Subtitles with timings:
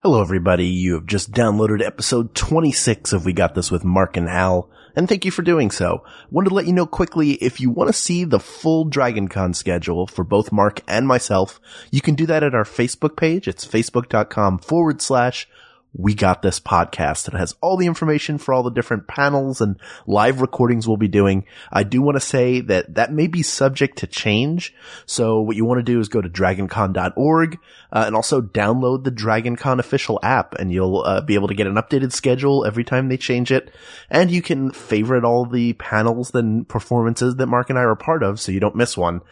[0.00, 0.66] Hello, everybody.
[0.66, 5.08] You have just downloaded episode 26 of We Got This with Mark and Hal, and
[5.08, 6.04] thank you for doing so.
[6.30, 10.06] Wanted to let you know quickly, if you want to see the full DragonCon schedule
[10.06, 13.48] for both Mark and myself, you can do that at our Facebook page.
[13.48, 15.48] It's facebook.com forward slash
[15.94, 17.28] we Got This podcast.
[17.28, 21.08] It has all the information for all the different panels and live recordings we'll be
[21.08, 21.44] doing.
[21.72, 24.74] I do want to say that that may be subject to change.
[25.06, 27.58] So what you want to do is go to dragoncon.org
[27.92, 31.66] uh, and also download the DragonCon official app and you'll uh, be able to get
[31.66, 33.72] an updated schedule every time they change it.
[34.10, 38.22] And you can favorite all the panels and performances that Mark and I are part
[38.22, 39.22] of so you don't miss one.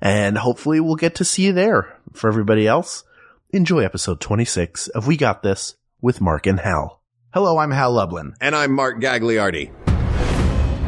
[0.00, 1.96] And hopefully we'll get to see you there.
[2.12, 3.04] For everybody else,
[3.50, 7.00] enjoy episode 26 of We Got This with Mark and Hal.
[7.32, 8.34] Hello, I'm Hal Lublin.
[8.40, 9.70] And I'm Mark Gagliardi.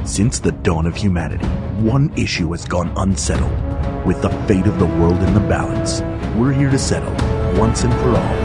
[0.06, 1.46] Since the dawn of humanity,
[1.80, 3.52] one issue has gone unsettled.
[4.06, 6.00] With the fate of the world in the balance,
[6.36, 7.12] we're here to settle
[7.60, 8.36] once and for all.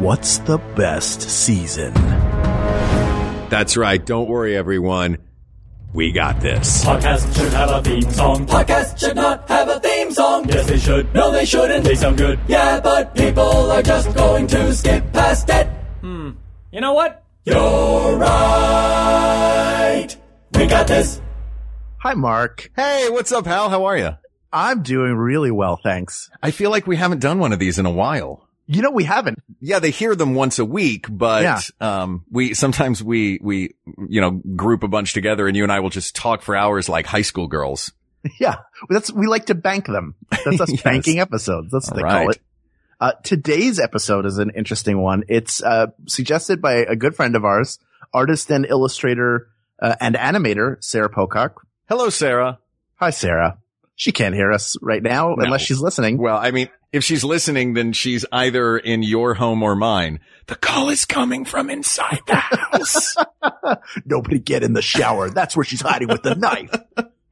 [0.00, 1.92] What's the best season?
[3.48, 4.04] That's right.
[4.04, 5.18] Don't worry, everyone.
[5.92, 6.84] We got this.
[6.84, 8.46] Podcast should have a theme song.
[8.46, 10.48] Podcast should not have a theme song.
[10.48, 11.12] Yes, they should.
[11.14, 11.84] No, they shouldn't.
[11.84, 12.38] They sound good.
[12.48, 15.66] Yeah, but people are just going to skip past it.
[16.00, 16.30] Hmm.
[16.72, 17.22] You know what?
[17.44, 18.16] You're
[18.76, 20.16] right.
[20.54, 21.20] We got this.
[21.98, 22.70] Hi, Mark.
[22.76, 23.68] Hey, what's up, Hal?
[23.70, 24.10] How are you?
[24.52, 26.30] I'm doing really well, thanks.
[26.42, 28.42] I feel like we haven't done one of these in a while.
[28.68, 29.38] You know, we haven't.
[29.60, 31.60] Yeah, they hear them once a week, but, Yeah.
[31.80, 33.74] um, we, sometimes we, we,
[34.08, 36.88] you know, group a bunch together and you and I will just talk for hours
[36.88, 37.92] like high school girls.
[38.40, 38.56] Yeah.
[38.88, 40.14] That's, we like to bank them.
[40.44, 40.82] That's us Yes.
[40.82, 41.70] banking episodes.
[41.72, 42.38] That's what All they call it.
[43.00, 45.24] Uh, today's episode is an interesting one.
[45.28, 47.78] It's, uh, suggested by a good friend of ours,
[48.14, 49.48] artist and illustrator,
[49.82, 51.66] uh, and animator, Sarah Pocock.
[51.88, 52.58] Hello, Sarah.
[52.96, 53.58] Hi, Sarah.
[53.96, 55.44] She can't hear us right now No.
[55.44, 56.18] unless she's listening.
[56.18, 60.20] Well, I mean, if she's listening, then she's either in your home or mine.
[60.46, 63.16] The call is coming from inside the house.
[64.06, 65.28] Nobody get in the shower.
[65.30, 66.74] That's where she's hiding with the knife.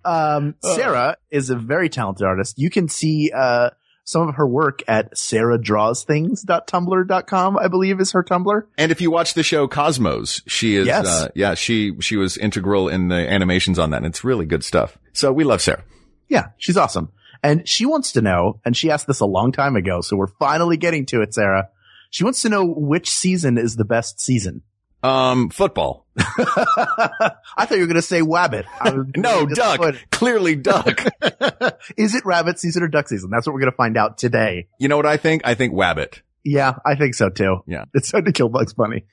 [0.05, 0.75] Um, Uh.
[0.75, 2.59] Sarah is a very talented artist.
[2.59, 3.71] You can see, uh,
[4.07, 8.63] some of her work at sarahdrawsthings.tumblr.com, I believe is her Tumblr.
[8.77, 11.07] And if you watch the show Cosmos, she is, Yes.
[11.07, 13.99] uh, yeah, she, she was integral in the animations on that.
[13.99, 14.99] And it's really good stuff.
[15.13, 15.85] So we love Sarah.
[16.29, 17.11] Yeah, she's awesome.
[17.43, 20.29] And she wants to know, and she asked this a long time ago, so we're
[20.39, 21.69] finally getting to it, Sarah.
[22.11, 24.63] She wants to know which season is the best season.
[25.05, 26.07] Um, football.
[26.19, 28.65] I thought you were going to say Wabbit.
[29.17, 29.49] No, duck.
[29.79, 30.11] disappointed.
[30.11, 31.05] Clearly duck.
[31.97, 33.31] is it rabbit season or duck season?
[33.31, 34.69] That's what we're going to find out today.
[34.79, 35.43] you know what I think?
[35.45, 36.21] I think Wabbit.
[36.45, 37.63] Yeah, I think so too.
[37.67, 37.85] Yeah.
[37.95, 39.05] It's hard to kill Bugs Bunny.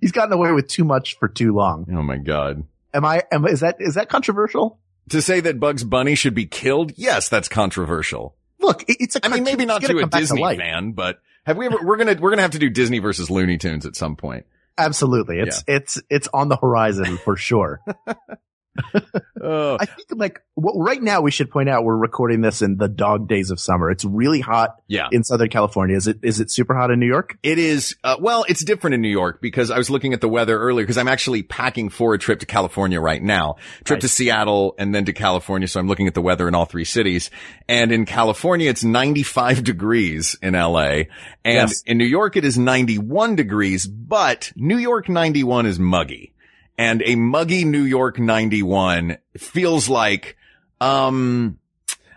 [0.00, 1.86] He's gotten away with too much for too long.
[1.92, 2.64] Oh my God.
[2.94, 4.78] Am I, am, is that, is that controversial?
[5.10, 6.92] To say that Bugs Bunny should be killed?
[6.96, 8.36] Yes, that's controversial.
[8.60, 10.58] Look, it- it's a I mean, maybe not It's gonna a Disney life.
[10.58, 13.00] fan, but have we ever, we're going to, we're going to have to do Disney
[13.00, 14.46] versus Looney Tunes at some point.
[14.78, 15.40] Absolutely.
[15.40, 17.80] It's, it's, it's on the horizon for sure.
[19.44, 22.76] Oh, I think like well, right now we should point out we're recording this in
[22.76, 23.90] the dog days of summer.
[23.90, 25.08] It's really hot yeah.
[25.10, 25.96] in Southern California.
[25.96, 27.36] Is it is it super hot in New York?
[27.42, 30.28] It is, uh, well, it's different in New York because I was looking at the
[30.28, 33.56] weather earlier because I'm actually packing for a trip to California right now.
[33.82, 35.66] Trip to Seattle and then to California.
[35.66, 37.30] So I'm looking at the weather in all three cities.
[37.68, 41.04] And in California, it's 95 degrees in LA.
[41.44, 41.82] And Yes.
[41.84, 46.31] in New York, it is 91 degrees, but New York 91 is muggy.
[46.78, 50.36] And a muggy New York 91 feels like,
[50.80, 51.58] um,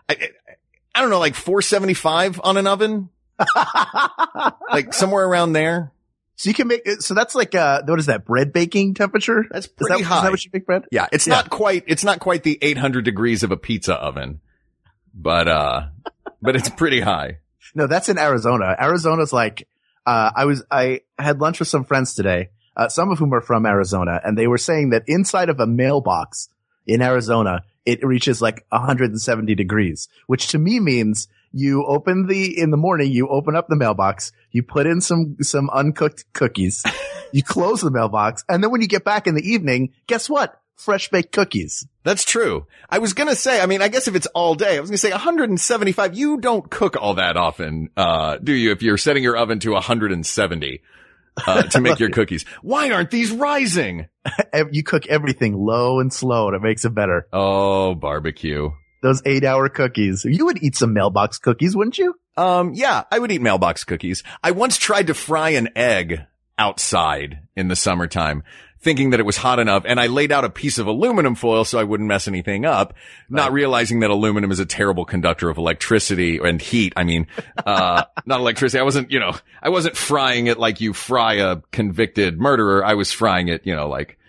[0.10, 0.30] I,
[0.94, 3.10] I don't know, like 475 on an oven,
[4.72, 5.92] like somewhere around there.
[6.38, 9.46] So you can make so that's like uh what is that bread baking temperature?
[9.50, 10.84] That's Is that, pretty is that what you bake bread?
[10.92, 11.36] yeah, it's Yeah.
[11.36, 14.42] not quite, it's not quite the 800 degrees of a pizza oven,
[15.14, 15.88] but, uh,
[16.42, 17.38] but it's pretty high.
[17.74, 18.76] No, that's in Arizona.
[18.80, 19.68] Arizona's like
[20.06, 23.42] uh I was I had lunch with some friends today, uh some of whom are
[23.42, 26.50] from Arizona, and they were saying that inside of a mailbox
[26.86, 32.72] in Arizona, it reaches like 170 degrees, which to me means you open the, in
[32.72, 36.84] the morning, you open up the mailbox, you put in some, some uncooked cookies,
[37.32, 40.60] you close the mailbox, and then when you get back in the evening, guess what?
[40.76, 41.88] Fresh baked cookies.
[42.04, 42.68] That's true.
[42.90, 44.90] I was going to say, I mean, I guess if it's all day, I was
[44.90, 48.72] going to say 175, you don't cook all that often, uh, do you?
[48.72, 50.82] If you're setting your oven to 170,
[51.46, 52.46] uh, to make your cookies.
[52.62, 54.08] Why aren't these rising?
[54.72, 57.28] You cook everything low and slow and it makes it better.
[57.32, 58.72] Oh, barbecue.
[59.04, 60.26] Those eight hour cookies.
[60.26, 62.16] You would eat some mailbox cookies, wouldn't you?
[62.38, 64.24] Um, yeah, I would eat mailbox cookies.
[64.42, 66.22] I once tried to fry an egg
[66.58, 68.44] outside in the summertime.
[68.86, 69.84] Thinking that it was hot enough.
[69.86, 72.94] And I laid out a piece of aluminum foil so I wouldn't mess anything up,
[73.28, 76.94] not realizing that aluminum is a terrible conductor of electricity and heat.
[76.96, 77.26] I mean,
[77.66, 78.80] uh, not electricity.
[78.80, 82.86] I wasn't, you know, I wasn't frying it like you fry a convicted murderer.
[82.86, 84.20] I was frying it, you know, like,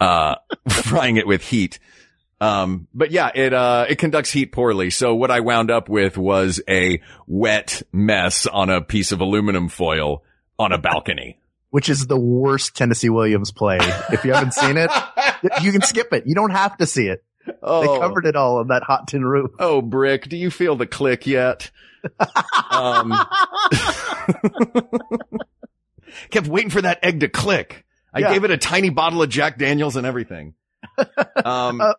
[0.00, 0.36] uh,
[0.68, 1.80] frying it with heat.
[2.40, 4.90] Um, but yeah, it, uh, it conducts heat poorly.
[4.90, 9.68] So what I wound up with was a wet mess on a piece of aluminum
[9.68, 10.22] foil
[10.56, 11.40] on a balcony.
[11.70, 13.78] Which is the worst Tennessee Williams play.
[14.10, 14.90] If you haven't seen it,
[15.62, 16.24] you can skip it.
[16.26, 17.22] You don't have to see it.
[17.62, 19.50] Oh, They covered it all on that hot tin roof.
[19.58, 21.70] oh, Brick, do you feel the click yet?
[22.70, 23.12] um,
[26.30, 27.84] kept waiting for that egg to click.
[28.12, 28.32] I Yeah.
[28.32, 30.54] gave it a tiny bottle of Jack Daniels and everything.
[31.44, 31.94] Um, Uh,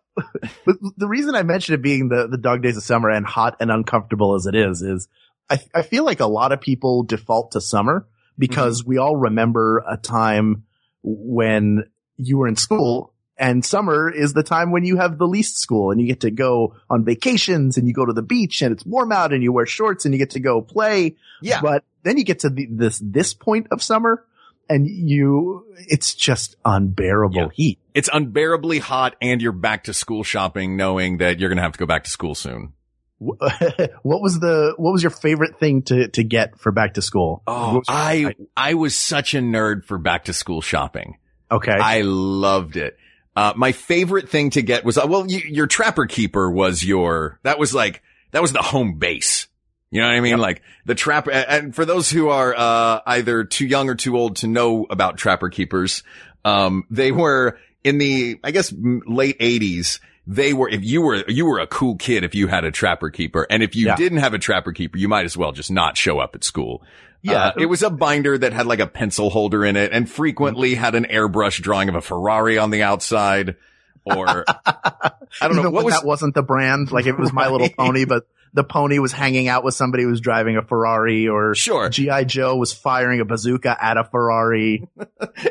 [0.66, 3.56] But the reason I mentioned it being the, the dog days of summer and hot
[3.60, 5.08] and uncomfortable as it is, is
[5.48, 8.06] I, I feel like a lot of people default to summer
[8.38, 8.90] because mm-hmm.
[8.90, 10.64] we all remember a time
[11.02, 11.84] when
[12.16, 15.90] you were in school and summer is the time when you have the least school
[15.90, 18.84] and you get to go on vacations and you go to the beach and it's
[18.84, 21.16] warm out and you wear shorts and you get to go play.
[21.40, 21.62] yeah.
[21.62, 24.24] But then you get to the, this, this point of summer
[24.68, 27.48] and you, it's just unbearable Yeah.
[27.54, 27.78] heat.
[27.94, 31.72] It's unbearably hot and you're back to school shopping knowing that you're going to have
[31.72, 32.74] to go back to school soon.
[34.02, 37.42] what was the what was your favorite thing to to get for back to school?
[37.46, 41.18] Oh, I, I was such a nerd for back to school shopping.
[41.50, 41.72] okay.
[41.72, 42.96] I loved it.
[43.36, 47.38] Uh, my favorite thing to get was, uh, well, you, your trapper keeper was your,
[47.42, 48.02] that was like,
[48.32, 49.46] that was the home base.
[49.90, 50.38] You know what I mean?
[50.38, 54.36] Like the trapper, and for those who are, uh, either too young or too old
[54.36, 56.02] to know about trapper keepers,
[56.44, 60.00] um, they were in the, I guess, late eighties.
[60.32, 63.10] They were, if you were, you were a cool kid if you had a trapper
[63.10, 63.48] keeper.
[63.50, 63.96] And if you Yeah.
[63.96, 66.84] didn't have a trapper keeper, you might as well just not show up at school.
[67.20, 67.46] Yeah.
[67.48, 70.74] Uh, it was a binder that had like a pencil holder in it and frequently
[70.76, 73.56] had an airbrush drawing of a Ferrari on the outside
[74.04, 75.10] or I
[75.42, 76.92] don't Even know what was that wasn't the brand.
[76.92, 80.10] Like it was My Little Pony, but the pony was hanging out with somebody who
[80.10, 81.88] was driving a Ferrari or sure.
[81.88, 84.88] GI Joe was firing a bazooka at a Ferrari.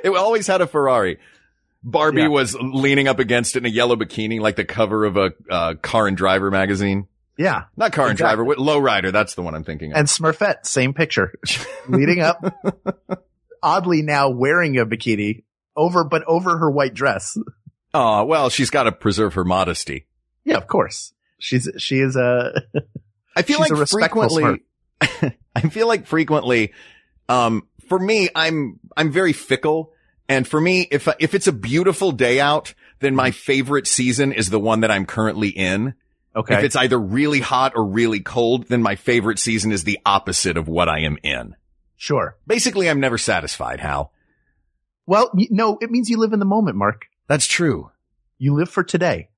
[0.03, 1.17] It always had a Ferrari.
[1.83, 2.27] Barbie Yeah.
[2.27, 5.73] was leaning up against it in a yellow bikini, like the cover of a uh,
[5.81, 7.07] car and driver magazine.
[7.37, 7.63] Yeah.
[7.77, 8.35] Not car and Exactly.
[8.35, 9.13] driver, what Lowrider.
[9.13, 9.97] That's the one I'm thinking of.
[9.97, 11.33] And Smurfette, same picture.
[11.87, 12.43] Leading up.
[13.63, 15.43] Oddly now wearing a bikini
[15.75, 17.37] over, but over her white dress.
[17.93, 20.05] oh, well, she's got to preserve her modesty.
[20.43, 21.13] Yeah, of course.
[21.39, 22.61] She's, she is a,
[23.35, 24.63] I feel like frequently,
[25.55, 26.73] I feel like frequently,
[27.29, 29.93] um, for me, I'm, I'm very fickle.
[30.29, 33.37] And for me, if, if it's a beautiful day out, then my mm-hmm.
[33.37, 35.95] favorite season is the one that I'm currently in.
[36.35, 36.59] okay.
[36.59, 40.55] If it's either really hot or really cold, then my favorite season is the opposite
[40.55, 41.55] of what I am in.
[41.97, 42.37] sure.
[42.45, 44.13] Basically, I'm never satisfied, Hal.
[45.07, 47.07] Well, no, it means you live in the moment, Mark.
[47.27, 47.89] That's true.
[48.37, 49.29] You live for today.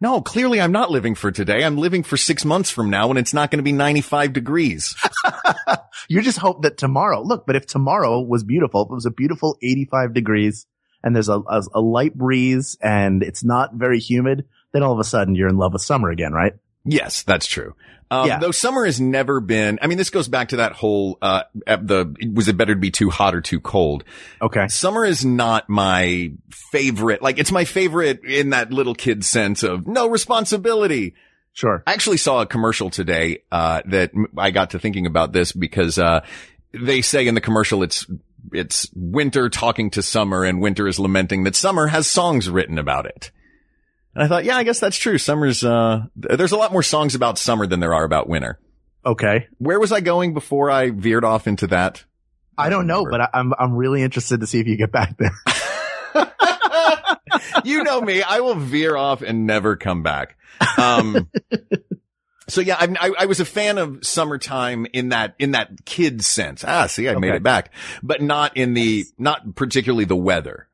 [0.00, 1.64] No, clearly I'm not living for today.
[1.64, 4.94] I'm living for six months from now when it's not going to be 95 degrees.
[6.08, 9.10] You just hope that tomorrow, look, but if tomorrow was beautiful, if it was a
[9.10, 10.66] beautiful 85 degrees
[11.02, 14.98] and there's a, a, a light breeze and it's not very humid, then all of
[14.98, 16.54] a sudden you're in love with summer again, right?
[16.84, 17.74] Yes, that's true.
[18.10, 18.38] Um, Yeah.
[18.38, 22.14] though summer has never been, I mean, this goes back to that whole, uh, the,
[22.34, 24.04] was it better to be too hot or too cold?
[24.42, 24.68] Okay.
[24.68, 27.22] Summer is not my favorite.
[27.22, 31.14] Like, it's my favorite in that little kid sense of no responsibility.
[31.54, 31.82] Sure.
[31.86, 35.98] I actually saw a commercial today, uh, that I got to thinking about this because,
[35.98, 36.24] uh,
[36.72, 38.06] they say in the commercial it's,
[38.52, 43.06] it's winter talking to summer and winter is lamenting that summer has songs written about
[43.06, 43.30] it.
[44.14, 45.16] And I thought, yeah, I guess that's true.
[45.16, 48.58] Summer's, uh, there's a lot more songs about summer than there are about winter.
[49.06, 49.48] Okay.
[49.58, 52.04] Where was I going before I veered off into that?
[52.56, 55.16] I don't know, but I, I'm, I'm really interested to see if you get back
[55.18, 55.32] there.
[57.64, 58.22] you know me.
[58.22, 60.36] I will veer off and never come back.
[60.78, 61.30] Um,
[62.48, 66.24] so yeah, I, I, I was a fan of summertime in that, in that kid
[66.24, 66.64] sense.
[66.66, 67.72] Ah, see, I made it back,
[68.02, 70.68] but not in the, not particularly the weather.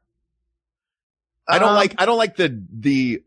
[1.49, 3.25] I don't Um, like, I don't like the, the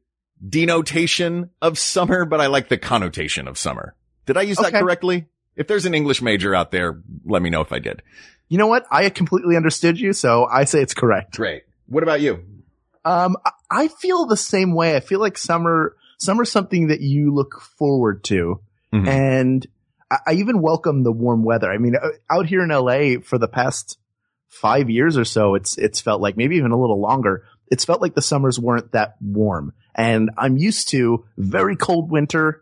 [0.47, 3.95] denotation of summer, but I like the connotation of summer.
[4.25, 5.27] Did I use that correctly?
[5.55, 8.01] If there's an English major out there, let me know if I did.
[8.49, 8.85] You know what?
[8.91, 11.35] I completely understood you, so I say it's correct.
[11.35, 11.63] Great.
[11.87, 12.43] What about you?
[13.05, 13.35] Um,
[13.71, 14.95] I- feel the same way.
[14.95, 18.59] I feel like summer, summer's something that you look forward to.
[18.93, 19.07] Mhm.
[19.07, 19.67] And
[20.11, 21.71] I, I even welcome the warm weather.
[21.71, 23.97] I mean, uh, out here in LA for the past
[24.47, 27.43] five years or so, it's, it's felt like maybe even a little longer.
[27.71, 32.61] It's felt like the summers weren't that warm and I'm used to very cold winter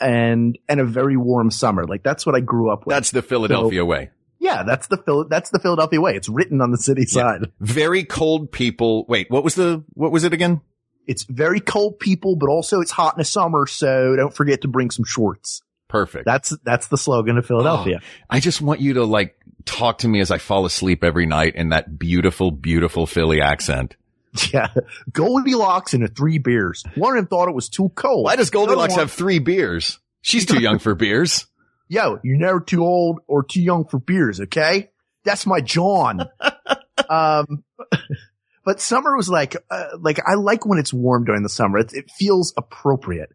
[0.00, 1.84] and, and a very warm summer.
[1.84, 2.94] Like that's what I grew up with.
[2.94, 4.10] That's the Philadelphia way.
[4.42, 6.16] Yeah, that's the Phil- that's the Philadelphia way.
[6.16, 7.52] It's written on the city side.
[7.60, 9.04] Very cold people.
[9.08, 10.60] Wait, what was the, what was it again?
[11.06, 14.68] It's very cold people, but also it's hot in the summer, so don't forget to
[14.68, 15.62] bring some shorts.
[15.88, 16.24] Perfect.
[16.26, 18.00] That's that's the slogan of Philadelphia.
[18.02, 21.26] Oh, I just want you to like talk to me as I fall asleep every
[21.26, 23.96] night in that beautiful, beautiful Philly accent.
[24.52, 24.68] Yeah.
[25.12, 26.82] Goldilocks and the three beers.
[26.94, 28.24] One of them thought it was too cold.
[28.24, 29.98] Why does Goldilocks one- have three beers?
[30.22, 31.46] She's too young for beers.
[31.92, 34.90] Yo, you're never too old or too young for beers, okay?
[35.24, 36.26] That's my John.
[37.10, 37.64] um,
[38.64, 41.76] but summer was like, uh, like I like when it's warm during the summer.
[41.76, 43.28] It, it feels appropriate.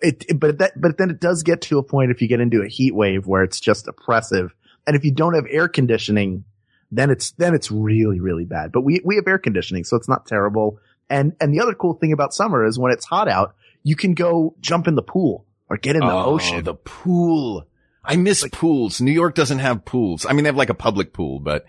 [0.00, 2.38] It, it- but that, but then it does get to a point if you get
[2.40, 4.54] into a heat wave where it's just oppressive.
[4.86, 6.44] And if you don't have air conditioning,
[6.92, 8.70] then it's, then it's really, really bad.
[8.70, 10.78] But we, we have air conditioning, so it's not terrible.
[11.10, 14.14] And, and the other cool thing about summer is when it's hot out, you can
[14.14, 16.62] go jump in the pool or get in the oh, ocean.
[16.62, 17.66] the pool.
[18.06, 19.00] I miss pools.
[19.00, 20.24] New York doesn't have pools.
[20.24, 21.66] I mean, they have like a public pool, but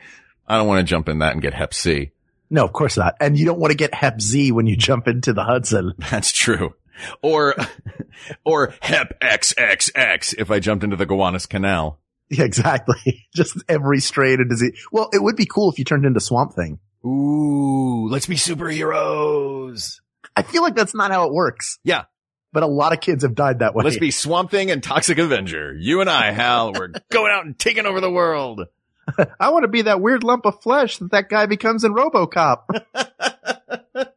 [0.48, 2.12] I don't want to jump in that and get Hep C.
[2.50, 3.16] No, of course not.
[3.20, 5.94] And you don't want to get Hep Z when you jump into the Hudson.
[6.12, 6.76] That's true.
[7.22, 7.56] Or,
[8.46, 12.00] or Hep XXX if I jumped into the Gowanus Canal.
[12.30, 13.26] Yeah, exactly.
[13.36, 14.80] Just every strain of disease.
[14.92, 16.80] Well, it would be cool if you turned into Swamp Thing.
[17.06, 20.00] Ooh, let's be superheroes.
[20.36, 21.80] I feel like that's not how it works.
[21.84, 22.04] Yeah.
[22.58, 23.84] But a lot of kids have died that way.
[23.84, 25.76] Let's be Swamp Thing and Toxic Avenger.
[25.78, 28.62] You and I, Hal, we're going out and taking over the world.
[29.40, 32.64] I want to be that weird lump of flesh that that guy becomes in RoboCop.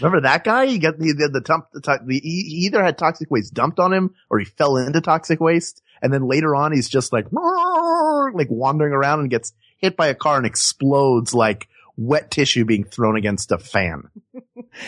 [0.00, 0.66] Remember that guy?
[0.66, 3.78] He got the the, the, dump, the, the he he either had toxic waste dumped
[3.78, 7.26] on him or he fell into toxic waste, and then later on he's just like
[7.30, 11.68] like wandering around and gets hit by a car and explodes like
[11.98, 14.08] wet tissue being thrown against a fan.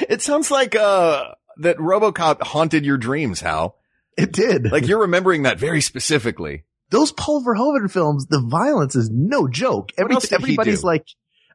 [0.09, 3.77] It sounds like, uh, that RoboCop haunted your dreams, Hal.
[4.17, 4.71] It did.
[4.71, 6.65] Like you're remembering that very specifically.
[6.91, 9.91] those Paul Verhoeven films, the violence is no joke.
[9.97, 11.07] Every, else did he everybody's like,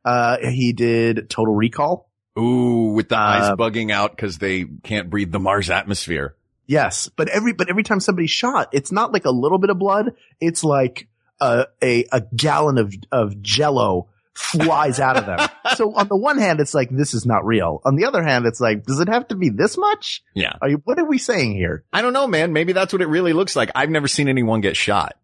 [0.04, 2.10] uh, he did Total Recall.
[2.38, 6.36] Ooh, with the eyes Uh, bugging out because they can't breathe the Mars atmosphere.
[6.68, 9.78] Yes, but every but every time somebody's shot, it's not like a little bit of
[9.78, 10.14] blood.
[10.42, 11.08] It's like
[11.40, 15.48] a a, a gallon of of Jello flies out of them.
[15.76, 17.82] so on the one hand, it's like this is not real.
[17.86, 20.22] On the other hand, it's like, does it have to be this much?
[20.36, 20.54] Yeah.
[20.62, 21.86] Are you, what are we saying here?
[21.94, 22.54] I don't know, man.
[22.54, 23.72] Maybe that's what it really looks like.
[23.76, 25.16] I've never seen anyone get shot.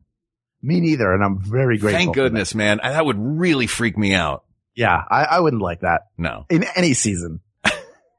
[0.64, 1.98] Me neither, and I'm very grateful.
[2.00, 2.22] Thank that.
[2.22, 2.80] goodness, man.
[2.84, 4.44] That would really freak me out.
[4.76, 6.46] Yeah, I, I wouldn't like that No.
[6.50, 7.40] in any season.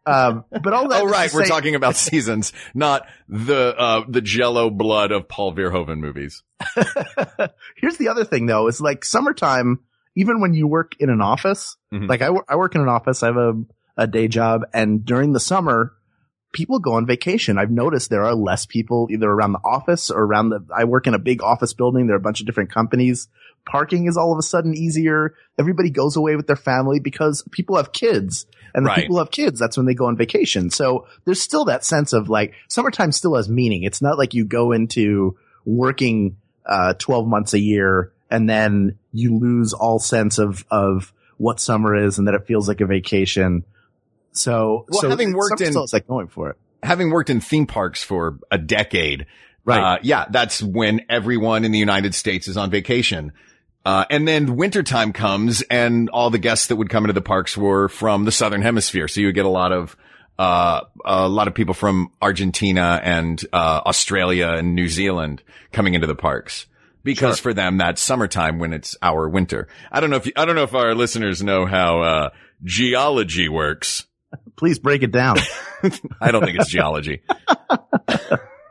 [0.05, 1.03] um, but all that.
[1.03, 1.33] Oh, right.
[1.33, 6.43] We're say- talking about seasons, not the, uh, the jello blood of Paul Verhoeven movies.
[7.77, 9.81] Here's the other thing though, is like summertime,
[10.15, 12.09] even when you work in an office, Mhm.
[12.09, 13.55] like I I work in an office, I have a,
[13.97, 15.93] a day job and during the summer,
[16.53, 17.57] people go on vacation.
[17.59, 21.07] I've noticed there are less people either around the office or around the, I work
[21.07, 22.07] in a big office building.
[22.07, 23.29] There are a bunch of different companies.
[23.65, 25.35] Parking is all of a sudden easier.
[25.59, 29.01] Everybody goes away with their family because people have kids and the Right.
[29.03, 29.59] people have kids.
[29.59, 30.69] That's when they go on vacation.
[30.69, 33.83] So there's still that sense of like summertime still has meaning.
[33.85, 39.37] It's not like you go into working, uh, 12 months a year and then you
[39.39, 43.65] lose all sense of, of what summer is and that it feels like a vacation.
[44.33, 46.57] So, Well, so having worked in- like going for it.
[46.83, 49.27] Having worked in theme parks for a decade,
[49.65, 49.81] Right.
[49.81, 53.33] Uh, yeah, that's when everyone in the United States is on vacation.
[53.85, 57.57] Uh, and then wintertime comes and all the guests that would come into the parks
[57.57, 59.09] were from the Southern hemisphere.
[59.09, 59.97] So you would get a lot of,
[60.39, 65.43] uh, a lot of people from Argentina and, uh, Australia and New Zealand
[65.73, 66.67] coming into the parks.
[67.05, 69.69] Because for them, that's summertime when it's our winter.
[69.91, 72.31] I don't know if, you, I don't know if our listeners know how, uh,
[72.63, 74.07] geology works.
[74.57, 75.37] Please break it down.
[76.21, 77.23] I don't think it's geology.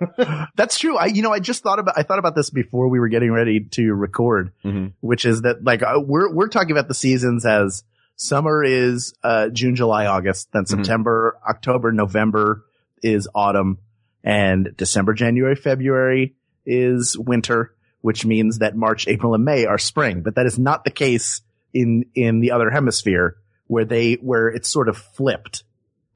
[0.55, 0.97] That's true.
[0.97, 3.31] I, you know, I just thought about, I thought about this before we were getting
[3.31, 4.93] ready to record, Mhm.
[5.00, 7.83] which is that like, uh, we're, we're talking about the seasons as
[8.15, 12.65] summer is, uh, June, July, August, then September, October, November
[13.03, 13.77] is autumn
[14.23, 16.35] and December, January, February
[16.65, 20.84] is winter, which means that March, April and May are spring, but that is not
[20.84, 21.41] the case
[21.74, 25.63] in, in the other hemisphere where they, where it's sort of flipped.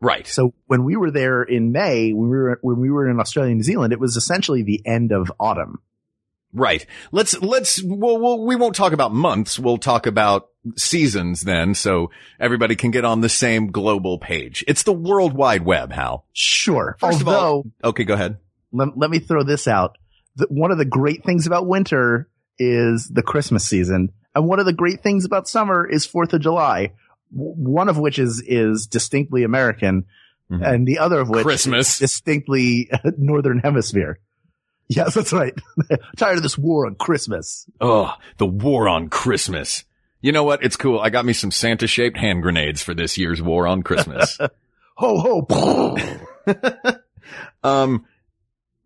[0.02, 0.28] Right.
[0.28, 3.52] So when we were there in May, when we were when we were in Australia
[3.52, 5.80] and New Zealand, it was essentially the end of autumn.
[6.54, 6.86] Right.
[7.12, 9.58] Let's, let's, well, we'll, we won't talk about months.
[9.58, 11.76] We'll talk about seasons then.
[11.76, 14.64] So everybody can get on the same global page.
[14.68, 16.26] It's the world wide web, Hal.
[16.34, 16.98] Sure.
[17.00, 18.38] First of Although, all, okay, go ahead.
[18.72, 19.98] let, let me throw this out.
[20.38, 24.12] The, one of the great things about winter is the Christmas season.
[24.34, 26.92] And one of the great things about summer is 4th of July.
[27.34, 30.06] W- One of which is, is distinctly American
[30.52, 30.62] Mhm.
[30.64, 31.94] and the other of which Christmas.
[31.96, 34.20] is distinctly Northern hemisphere.
[34.88, 35.56] Yes, that's right.
[36.18, 37.66] Tired of this war on Christmas.
[37.82, 39.86] Oh, the war on Christmas.
[40.22, 40.64] You know what?
[40.64, 41.00] It's cool.
[41.00, 44.38] I got me some Santa shaped hand grenades for this year's war on Christmas.
[44.98, 46.58] Ho ho.
[47.64, 48.06] um,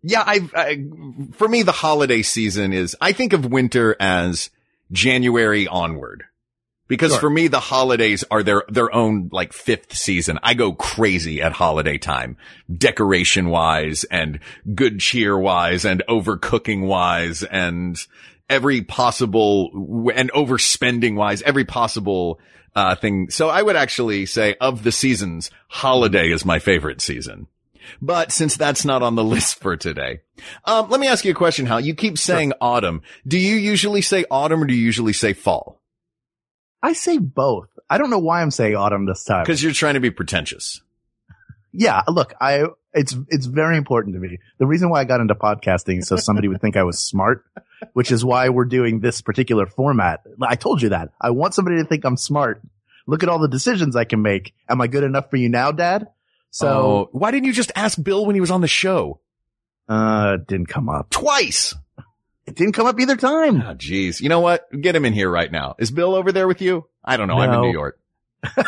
[0.02, 0.84] yeah, I, I,
[1.32, 4.50] for me, the holiday season is, I think of winter as
[4.92, 6.24] January onward.
[6.88, 7.20] Because Sure.
[7.20, 10.40] for me, the holidays are their, their own like fifth season.
[10.42, 12.36] I go crazy at holiday time,
[12.76, 14.40] decoration wise and
[14.74, 17.96] good cheer wise and overcooking wise and
[18.48, 22.40] every possible and overspending wise, every possible,
[22.74, 23.30] uh, thing.
[23.30, 27.46] So I would actually say of the seasons, holiday is my favorite season.
[28.00, 30.20] But since that's not on the list for today,
[30.64, 31.80] um, let me ask you a question, Hal.
[31.80, 33.02] You keep saying autumn.
[33.26, 35.80] Do you usually say autumn or do you usually say fall?
[36.82, 37.68] I say both.
[37.88, 39.42] I don't know why I'm saying autumn this time.
[39.42, 40.80] Because you're trying to be pretentious.
[41.72, 44.38] Yeah, look, I it's it's very important to me.
[44.58, 47.44] The reason why I got into podcasting is so somebody would think I was smart,
[47.92, 50.22] which is why we're doing this particular format.
[50.42, 51.10] I told you that.
[51.20, 52.62] I want somebody to think I'm smart.
[53.06, 54.54] Look at all the decisions I can make.
[54.68, 56.08] Am I good enough for you now, Dad?
[56.50, 59.20] So Oh, why didn't you just ask Bill when he was on the show?
[59.88, 61.10] uh it didn't come up.
[61.10, 61.74] Twice.
[62.46, 63.62] It didn't come up either time.
[63.62, 64.20] Oh, geez.
[64.20, 64.66] You know what?
[64.80, 65.76] Get him in here right now.
[65.78, 66.86] Is Bill over there with you?
[67.04, 67.38] I don't know.
[67.38, 67.98] I'm in New York.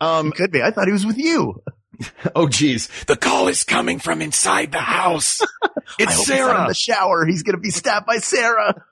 [0.00, 0.62] Um, could be.
[0.62, 1.62] I thought he was with you.
[2.36, 2.88] oh, geez.
[3.06, 5.40] The call is coming from inside the house.
[5.98, 6.66] It's he's in Sarah.
[6.68, 7.24] the shower.
[7.26, 8.84] He's gonna be stabbed by Sarah.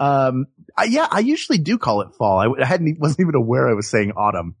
[0.00, 2.38] um, I, yeah, I usually do call it fall.
[2.38, 4.56] I, I hadn't, wasn't even aware I was saying autumn.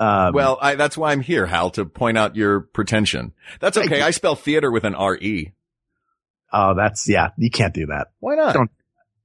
[0.00, 3.32] Um, Well, I, that's why I'm here, Hal, to point out your pretension.
[3.60, 4.00] That's okay.
[4.02, 5.52] I spell theater with an R-E.
[6.52, 7.30] oh, that's yeah.
[7.36, 8.08] You can't do that.
[8.20, 8.54] Why not?
[8.54, 8.70] Don't-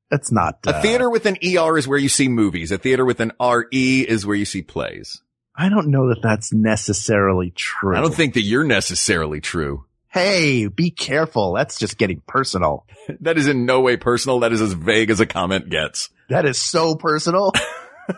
[0.10, 2.72] That's not A uh, theater with an ER is where you see movies.
[2.72, 5.22] A theater with an RE is where you see plays.
[5.56, 7.96] I don't know that that's necessarily true.
[7.96, 9.86] I don't think that you're necessarily true.
[10.08, 11.54] Hey, be careful.
[11.54, 12.86] That's just getting personal.
[13.20, 14.40] That is in no way personal.
[14.40, 16.10] That is as vague as a comment gets.
[16.30, 17.52] That is so personal.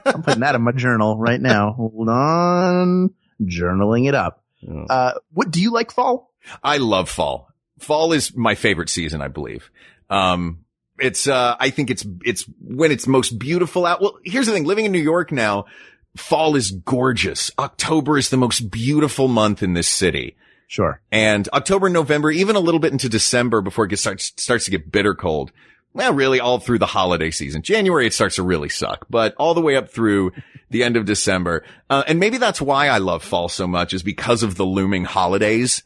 [0.05, 1.73] I'm putting that in my journal right now.
[1.73, 4.43] Hold on, journaling it up.
[4.89, 6.31] Uh, what do you like fall?
[6.63, 7.49] I love fall.
[7.79, 9.69] Fall is my favorite season, I believe.
[10.09, 10.65] Um,
[10.97, 14.01] it's, uh, I think it's, it's when it's most beautiful out.
[14.01, 14.63] Well, here's the thing.
[14.63, 15.65] Living in New York now,
[16.15, 17.51] fall is gorgeous.
[17.59, 20.35] October is the most beautiful month in this city.
[20.67, 21.01] Sure.
[21.11, 24.71] And October, November, even a little bit into December before it gets, starts, starts to
[24.71, 25.51] get bitter cold.
[25.95, 27.61] Well, really all through the holiday season.
[27.61, 30.33] January, it starts to really suck, but all the way up through
[30.69, 31.63] the end of December.
[31.89, 35.05] Uh, and maybe that's why I love fall so much is because of the looming
[35.05, 35.83] holidays.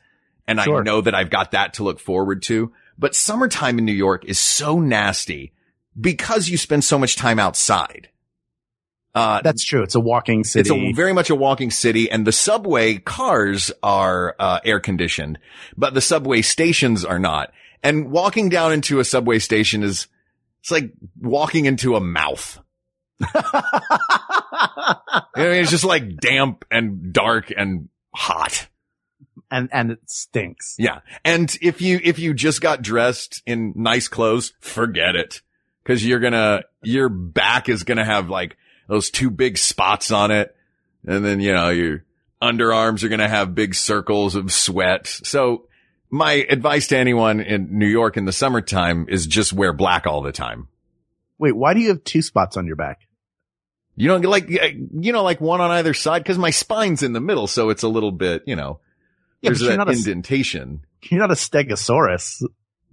[0.48, 2.74] And I know that I've got that to look forward to.
[2.98, 5.54] But summertime in New York is so nasty
[6.00, 8.10] because you spend so much time outside.
[9.14, 9.84] Uh, That's true.
[9.84, 10.62] It's a walking city.
[10.62, 15.38] it's a, very much a walking city and the subway cars are, uh, air conditioned,
[15.78, 17.52] but the subway stations are not.
[17.84, 20.08] And walking down into a subway station is,
[20.62, 22.60] it's like walking into a mouth.
[23.22, 24.96] I
[25.36, 28.68] mean, it's just like damp and dark and hot.
[29.52, 30.76] and and it stinks.
[30.78, 31.00] Yeah.
[31.24, 35.42] And if you, if you just got dressed in nice clothes, forget it.
[35.86, 40.56] Cause you're gonna, your back is gonna have like those two big spots on it.
[41.08, 42.04] And then, you know, your
[42.42, 45.08] underarms are gonna have big circles of sweat.
[45.08, 45.69] So
[46.12, 50.22] my advice to anyone in New York in the summertime is just wear black all
[50.22, 50.68] the time.
[51.38, 53.02] Wait, why do you have two spots on your back?
[53.96, 57.20] You know, like, you know, like one on either side cause my spine's in the
[57.20, 57.48] middle.
[57.48, 58.80] So it's a little bit, you know,
[59.42, 60.86] Yeah, there's that not a indentation.
[61.04, 62.42] you're not a stegosaurus.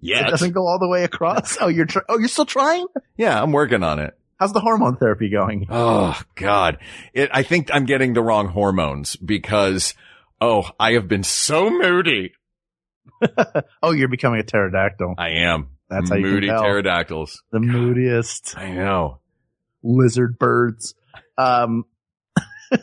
[0.01, 0.27] Yeah.
[0.27, 1.57] It doesn't go all the way across.
[1.61, 2.87] Oh, you're tr- oh, you're still trying.
[3.17, 3.41] Yeah.
[3.41, 4.19] I'm working on it.
[4.39, 5.67] How's the hormone therapy going?
[5.71, 6.79] Oh God.
[7.15, 9.95] It, I think I'm getting the wrong hormones because,
[10.41, 12.33] oh, I have been so moody.
[13.83, 15.15] Oh, you're becoming a pterodactyl.
[15.19, 15.69] I am.
[15.89, 16.63] That's how you can moody tell.
[16.63, 17.43] pterodactyls.
[17.53, 19.21] The moodiest I know.
[19.83, 20.95] lizard birds.
[21.39, 21.85] Um,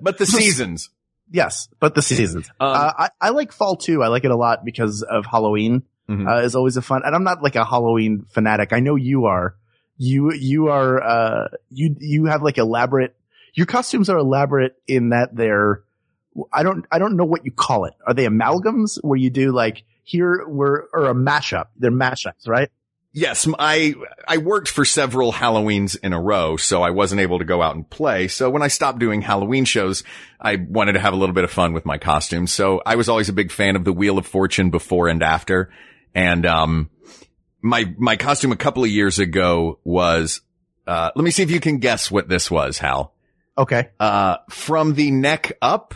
[0.00, 0.90] But the seasons.
[1.30, 2.48] yes, but the seasons.
[2.60, 4.02] Um, uh, I, I like fall too.
[4.02, 5.82] I like it a lot because of Halloween.
[6.08, 6.28] mhm.
[6.30, 8.72] Uh, is always a fun, and I'm not like a Halloween fanatic.
[8.72, 9.56] I know you are.
[9.98, 13.14] You, you are, uh, you, you have like elaborate,
[13.54, 15.82] your costumes are elaborate in that they're,
[16.52, 17.94] I don't, I don't know what you call it.
[18.06, 21.66] Are they amalgams where you do like here we're, or a mashup?
[21.76, 22.70] They're mashups, right?
[23.14, 23.94] Yes, I
[24.26, 27.76] I worked for several Halloweens in a row, so I wasn't able to go out
[27.76, 28.26] and play.
[28.26, 30.02] So when I stopped doing Halloween shows,
[30.40, 32.52] I wanted to have a little bit of fun with my costumes.
[32.52, 35.70] So I was always a big fan of the Wheel of Fortune before and after.
[36.14, 36.88] And um
[37.60, 40.40] my my costume a couple of years ago was
[40.86, 43.12] uh let me see if you can guess what this was, Hal.
[43.58, 43.90] Okay.
[44.00, 45.94] Uh from the neck up,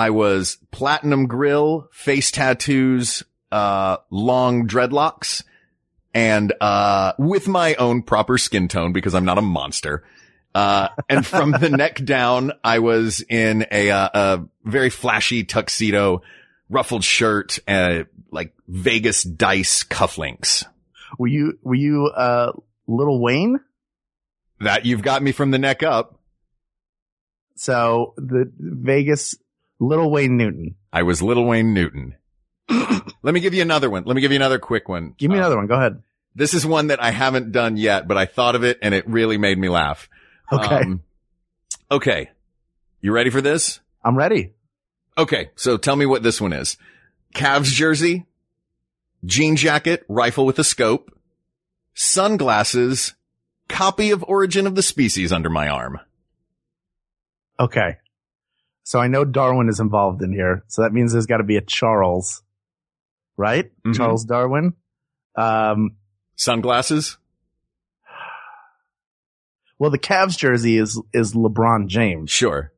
[0.00, 5.44] I was platinum grill, face tattoos, uh, long dreadlocks
[6.14, 10.02] and, uh, with my own proper skin tone because I'm not a monster.
[10.54, 16.22] Uh, and from the neck down, I was in a, uh, a very flashy tuxedo,
[16.70, 20.64] ruffled shirt, uh, like Vegas dice cufflinks.
[21.18, 22.52] Were you, were you, uh,
[22.86, 23.60] Little Wayne?
[24.60, 26.18] That you've got me from the neck up.
[27.56, 29.36] So the Vegas
[29.80, 30.76] Little Wayne Newton.
[30.92, 32.14] I was Little Wayne Newton.
[32.68, 34.04] Let me give you another one.
[34.04, 35.14] Let me give you another quick one.
[35.16, 35.66] Give me Uh, another one.
[35.66, 36.02] Go ahead.
[36.34, 39.08] This is one that I haven't done yet, but I thought of it and it
[39.08, 40.08] really made me laugh.
[40.52, 40.74] Okay.
[40.76, 41.02] Um,
[41.90, 42.30] okay.
[43.00, 43.80] You ready for this?
[44.04, 44.52] I'm ready.
[45.18, 45.50] Okay.
[45.56, 46.76] So tell me what this one is.
[47.34, 48.26] Cavs jersey,
[49.24, 51.10] jean jacket, rifle with a scope,
[51.94, 53.14] sunglasses,
[53.68, 56.00] copy of Origin of the Species under my arm.
[57.58, 57.96] Okay.
[58.84, 60.64] So I know Darwin is involved in here.
[60.68, 62.42] So that means there's got to be a Charles,
[63.36, 63.70] right?
[63.84, 63.94] Mhm.
[63.94, 64.74] Charles Darwin.
[65.36, 65.96] Um,
[66.36, 67.18] Sunglasses.
[69.78, 72.30] well, the Cavs jersey is, is LeBron James.
[72.30, 72.72] Sure.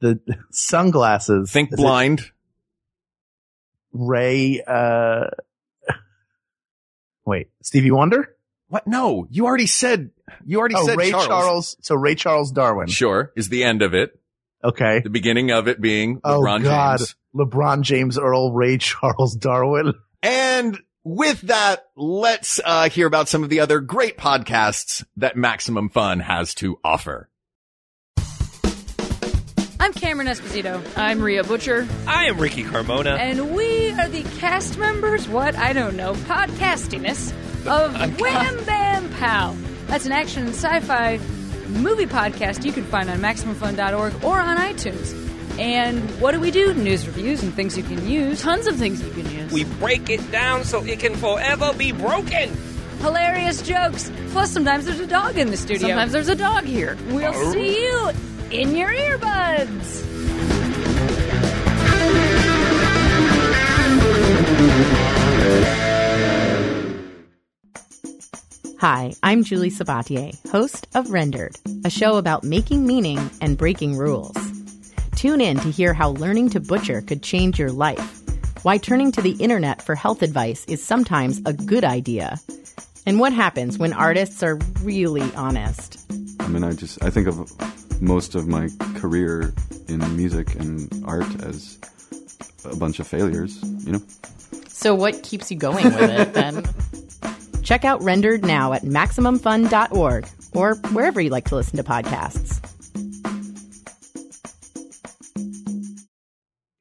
[0.00, 1.50] The sunglasses.
[1.52, 2.30] Think blind.
[3.92, 5.26] Ray, uh,
[7.24, 8.36] wait, Stevie Wonder?
[8.68, 8.86] What?
[8.86, 10.10] No, you already said,
[10.44, 11.26] you already Oh, said Ray Charles.
[11.26, 11.76] Charles.
[11.82, 12.88] So Ray Charles Darwin.
[12.88, 13.32] Sure.
[13.36, 14.18] Is the end of it.
[14.64, 15.00] Okay.
[15.00, 16.98] The beginning of it being Oh LeBron God.
[16.98, 17.14] James.
[17.34, 19.94] LeBron James Earl Ray Charles Darwin.
[20.22, 25.88] And with that, let's uh, hear about some of the other great podcasts that Maximum
[25.90, 27.28] Fun has to offer.
[29.78, 31.86] I'm Cameron Esposito, I'm Rhea Butcher.
[32.08, 33.16] I am Ricky Carmona.
[33.18, 35.54] and we are the cast members, what?
[35.54, 37.30] I don't know, podcastiness
[37.68, 39.54] of Wham Bam Pow.
[39.86, 41.18] That's an action and sci fi
[41.68, 45.22] movie podcast you can find on MaximumFun.org or on iTunes.
[45.58, 46.74] And what do we do?
[46.74, 48.42] News reviews and things you can use.
[48.42, 49.50] Tons of things you can use.
[49.52, 52.50] we break it down so it can forever be broken.
[53.00, 54.10] Hilarious jokes.
[54.30, 55.88] Plus, sometimes there's a dog in the studio.
[55.88, 56.96] Sometimes there's a dog here.
[57.08, 58.10] we'll see you
[58.50, 60.04] in your earbuds.
[68.80, 74.36] Hi, I'm Julie Sabatier, host of Rendered, a show about making meaning and breaking rules.
[75.14, 78.22] Tune in to hear how learning to butcher could change your life,
[78.62, 82.38] why turning to the internet for health advice is sometimes a good idea,
[83.06, 85.98] and what happens when artists are really honest.
[86.40, 89.54] I mean, I just I think of most of my career
[89.88, 91.78] in music and art as
[92.64, 93.58] a bunch of failures.
[93.84, 94.02] You know,
[94.68, 96.64] So, what keeps you going with it then?
[97.66, 102.62] Check out Rendered now at MaximumFun.org or wherever you like to listen to podcasts.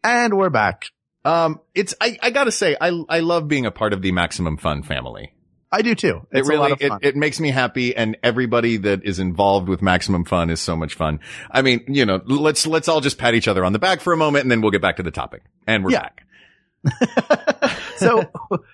[0.03, 0.85] And we're back.
[1.25, 4.57] Um, it's, I, I gotta say, I, I love being a part of the Maximum
[4.57, 5.33] Fun family.
[5.71, 6.27] I do too.
[6.31, 6.99] It's it really, a lot of it, fun.
[7.01, 10.93] it makes me happy and everybody that is involved with Maximum Fun is so much
[10.93, 11.19] fun.
[11.49, 14.13] I mean, you know, let's, let's all just pat each other on the back for
[14.13, 15.41] a moment and then we'll get back to the topic.
[15.65, 16.03] And we're Yeah.
[16.03, 16.24] back.
[17.97, 18.23] so,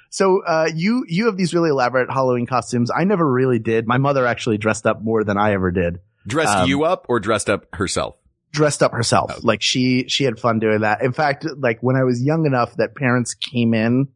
[0.10, 2.92] so, uh, you, you have these really elaborate Halloween costumes.
[2.96, 3.88] I never really did.
[3.88, 6.00] My mother actually dressed up more than I ever did.
[6.28, 8.16] Dressed Um, you up or dressed up herself?
[8.52, 9.32] Dressed up herself.
[9.38, 9.40] Oh.
[9.44, 11.02] Like she, she had fun doing that.
[11.02, 14.10] In fact, like when I was young enough that parents came in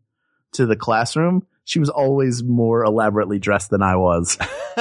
[0.53, 4.37] to the classroom, she was always more elaborately dressed than I was.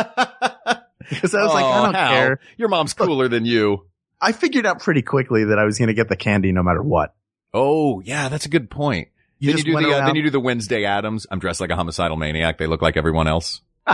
[1.10, 2.40] Because I was like, I Oh, don't Hal, care.
[2.56, 3.86] Your mom's cooler than you.
[4.22, 6.82] I figured out pretty quickly that I was going to get the candy no matter
[6.82, 7.14] what.
[7.54, 9.08] Oh, yeah, that's a good point.
[9.38, 11.26] You then you do the uh, then you do the Wednesday Addams.
[11.30, 12.58] I'm dressed like a homicidal maniac.
[12.58, 13.60] They look like everyone else.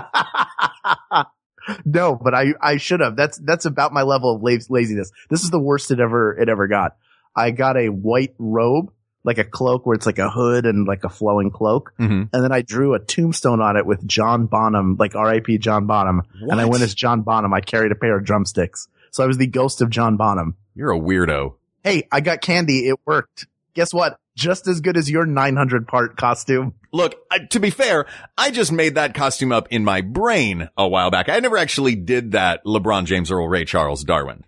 [1.85, 3.17] no, but I, I should have.
[3.17, 5.11] That's, that's about my level of laz- laziness.
[5.29, 6.97] This is the worst it ever, it ever got.
[7.37, 8.93] I got a white robe,
[9.25, 11.93] like a cloak where it's like a hood and like a flowing cloak.
[11.99, 12.35] Mm-hmm.
[12.35, 15.59] And then I drew a tombstone on it with John Bonham, like R.I.P.
[15.59, 16.23] John Bonham.
[16.41, 17.53] And I went as John Bonham.
[17.53, 18.89] I carried a pair of drumsticks.
[19.11, 20.57] So I was the ghost of John Bonham.
[20.75, 21.55] You're a weirdo.
[21.83, 22.89] Hey, I got candy.
[22.89, 23.47] It worked.
[23.75, 24.19] Guess what?
[24.37, 26.75] Just as good as your 900 part costume.
[26.93, 30.89] Look, I, to be fair, I just made that costume up in my brain a
[30.89, 31.29] while back.
[31.29, 34.45] I never actually did that LeBron James Earl Ray Charles Darwin.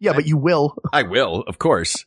[0.00, 0.74] Yeah, but you will.
[0.92, 2.04] I will, of course.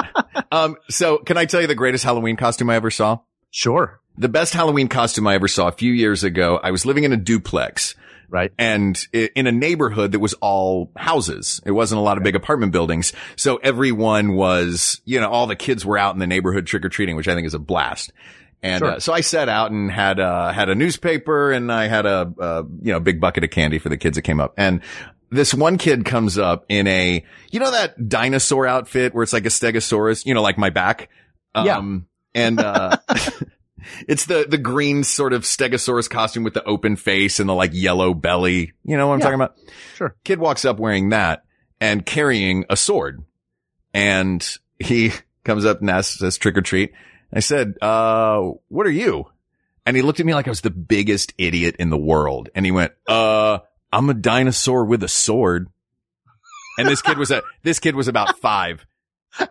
[0.52, 3.20] um, so can I tell you the greatest Halloween costume I ever saw?
[3.50, 4.00] Sure.
[4.18, 6.60] The best Halloween costume I ever saw a few years ago.
[6.62, 7.94] I was living in a duplex
[8.28, 8.52] Right.
[8.58, 11.60] and in a neighborhood that was all houses.
[11.64, 13.12] It wasn't a lot of big apartment buildings.
[13.36, 16.88] So everyone was, you know, all the kids were out in the neighborhood trick or
[16.88, 18.12] treating, which I think is a blast.
[18.62, 18.90] And Sure.
[18.92, 22.32] uh, so I set out and had uh, had a newspaper and I had a,
[22.40, 24.54] uh you know big bucket of candy for the kids that came up.
[24.56, 24.80] And
[25.30, 29.44] this one kid comes up in a you know that dinosaur outfit where it's like
[29.44, 31.08] a stegosaurus, you know, like my back.
[31.54, 31.78] Yeah.
[31.78, 32.96] Um, And, uh,
[34.08, 37.70] it's the, the green sort of stegosaurus costume with the open face and the like
[37.74, 38.72] yellow belly.
[38.84, 39.24] You know what I'm Yeah.
[39.24, 39.56] talking about?
[39.96, 40.16] Sure.
[40.24, 41.44] Kid walks up wearing that
[41.80, 43.22] and carrying a sword.
[43.94, 44.46] And
[44.78, 45.12] he
[45.44, 46.92] comes up and asks us trick or treat.
[47.32, 49.26] I said, uh, what are you?
[49.84, 52.48] And he looked at me like I was the biggest idiot in the world.
[52.54, 53.58] And he went, uh,
[53.92, 55.68] I'm a dinosaur with a sword.
[56.78, 58.84] And this kid was a, this kid was about five.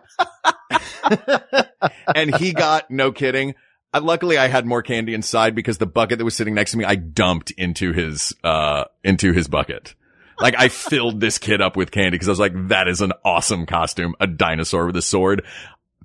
[2.14, 3.54] and he got, no kidding.
[3.96, 6.78] Uh, luckily I had more candy inside because the bucket that was sitting next to
[6.78, 9.94] me, I dumped into his, uh, into his bucket.
[10.38, 13.12] Like I filled this kid up with candy because I was like, that is an
[13.24, 14.14] awesome costume.
[14.20, 15.44] A dinosaur with a sword.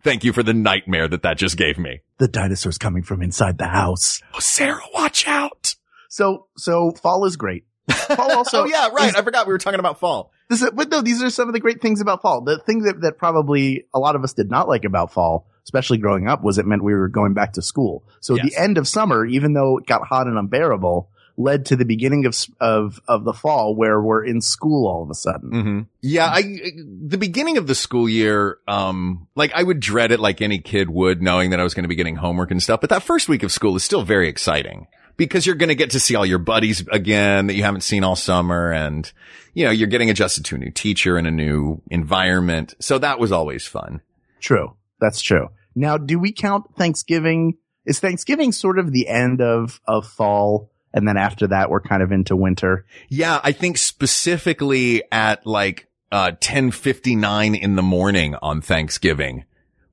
[0.03, 1.99] Thank you for the nightmare that that just gave me.
[2.17, 4.21] The dinosaur's coming from inside the house.
[4.33, 5.75] Oh, Sarah, watch out.
[6.07, 7.65] So, so fall is great.
[7.89, 9.09] Fall also, oh yeah, right.
[9.09, 10.31] is- I forgot we were talking about fall.
[10.49, 12.41] This is, but no, these are some of the great things about fall.
[12.41, 15.97] The thing that, that probably a lot of us did not like about fall, especially
[15.97, 18.03] growing up, was it meant we were going back to school.
[18.19, 18.45] So Yes.
[18.49, 22.25] the end of summer, even though it got hot and unbearable, led to the beginning
[22.25, 25.49] of, of, of the fall where we're in school all of a sudden.
[25.51, 25.79] Mm-hmm.
[26.01, 30.41] Yeah, I the beginning of the school year, um, like I would dread it like
[30.41, 32.81] any kid would, knowing that I was going to be getting homework and stuff.
[32.81, 35.91] But that first week of school is still very exciting because you're going to get
[35.91, 39.11] to see all your buddies again that you haven't seen all summer, and
[39.53, 42.75] you know you're getting adjusted to a new teacher and a new environment.
[42.79, 44.01] So that was always fun.
[44.41, 44.75] True.
[45.01, 45.49] That's true.
[45.75, 47.57] Now, do we count Thanksgiving?
[47.85, 50.69] Is Thanksgiving sort of the end of, of fall?
[50.93, 52.85] And then after that, we're kind of into winter.
[53.09, 59.45] Yeah, I think specifically at like uh 10:59 in the morning on Thanksgiving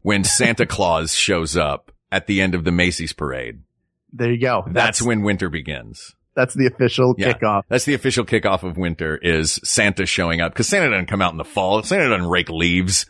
[0.03, 3.61] when Santa Claus shows up at the end of the Macy's parade.
[4.13, 4.65] There you go.
[4.67, 6.15] That's, when winter begins.
[6.35, 7.33] that's the official Yeah.
[7.35, 7.63] kickoff.
[7.69, 11.33] That's the official kickoff of winter is Santa showing up because Santa doesn't come out
[11.33, 11.83] in the fall.
[11.83, 13.07] Santa doesn't rake leaves.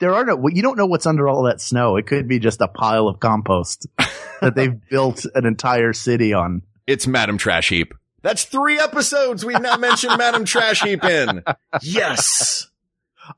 [0.00, 1.96] There are no, you don't know what's under all that snow.
[1.96, 3.86] It could be just a pile of compost
[4.40, 6.62] that they've built an entire city on.
[6.86, 7.94] It's Madame Trash Heap.
[8.22, 11.42] That's three episodes we've now mentioned Madame Trash Heap in.
[11.82, 12.68] Yes.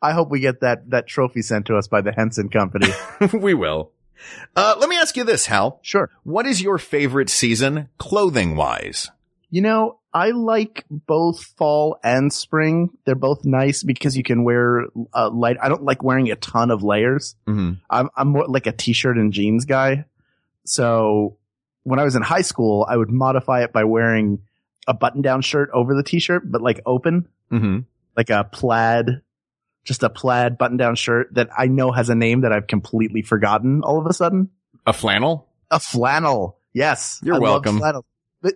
[0.01, 2.89] I hope we get that, that trophy sent to us by the Henson Company.
[3.33, 3.91] we will.
[4.55, 5.81] Uh, let me ask you this, Hal.
[5.83, 6.11] sure.
[6.23, 9.11] What is your favorite season clothing wise?
[9.53, 12.89] You know, I like both fall and spring.
[13.05, 15.59] They're both nice because you can wear uh, light.
[15.63, 17.37] I don't like wearing a ton of layers.
[17.47, 17.73] Mm-hmm.
[17.91, 20.07] I'm, I'm more like a t-shirt and jeans guy.
[20.65, 21.37] So
[21.83, 24.39] when I was in high school, I would modify it by wearing
[24.89, 27.81] a button down shirt over the t-shirt, but like open, Mm-hmm.
[28.17, 29.21] like a plaid,
[29.85, 33.21] just a plaid button down shirt that I know has a name that I've completely
[33.21, 34.49] forgotten all of a sudden.
[34.87, 35.47] A flannel?
[35.71, 36.57] A flannel.
[36.73, 37.21] Yes.
[37.23, 37.79] You're I love welcome.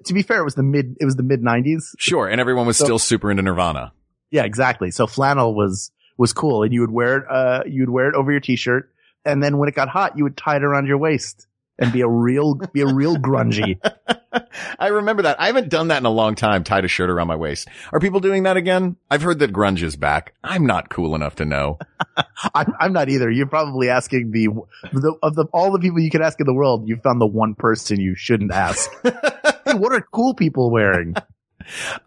[0.05, 1.95] To be fair, it was the mid, it was the mid nineties.
[1.99, 2.29] Sure.
[2.29, 3.93] And everyone was So- still super into Nirvana.
[4.31, 4.91] Yeah, exactly.
[4.91, 7.25] So flannel was was cool, and you would wear it.
[7.31, 8.91] Uh, you would wear it over your t-shirt,
[9.25, 11.47] and then when it got hot, you would tie it around your waist
[11.79, 13.79] and be a real be a real grungy.
[14.79, 15.41] I remember that.
[15.41, 17.69] I haven't done that in a long time, tied a shirt around my waist.
[17.93, 18.97] Are people doing that again?
[19.11, 20.35] I've heard that grunge is back.
[20.45, 21.79] I'm not cool enough to know.
[22.55, 23.31] I'm, I'm not either.
[23.31, 24.49] You're probably asking the,
[24.93, 26.89] the of the all the people you could ask in the world.
[26.89, 28.91] You found the one person you shouldn't ask.
[29.03, 31.15] hey, what are cool people wearing?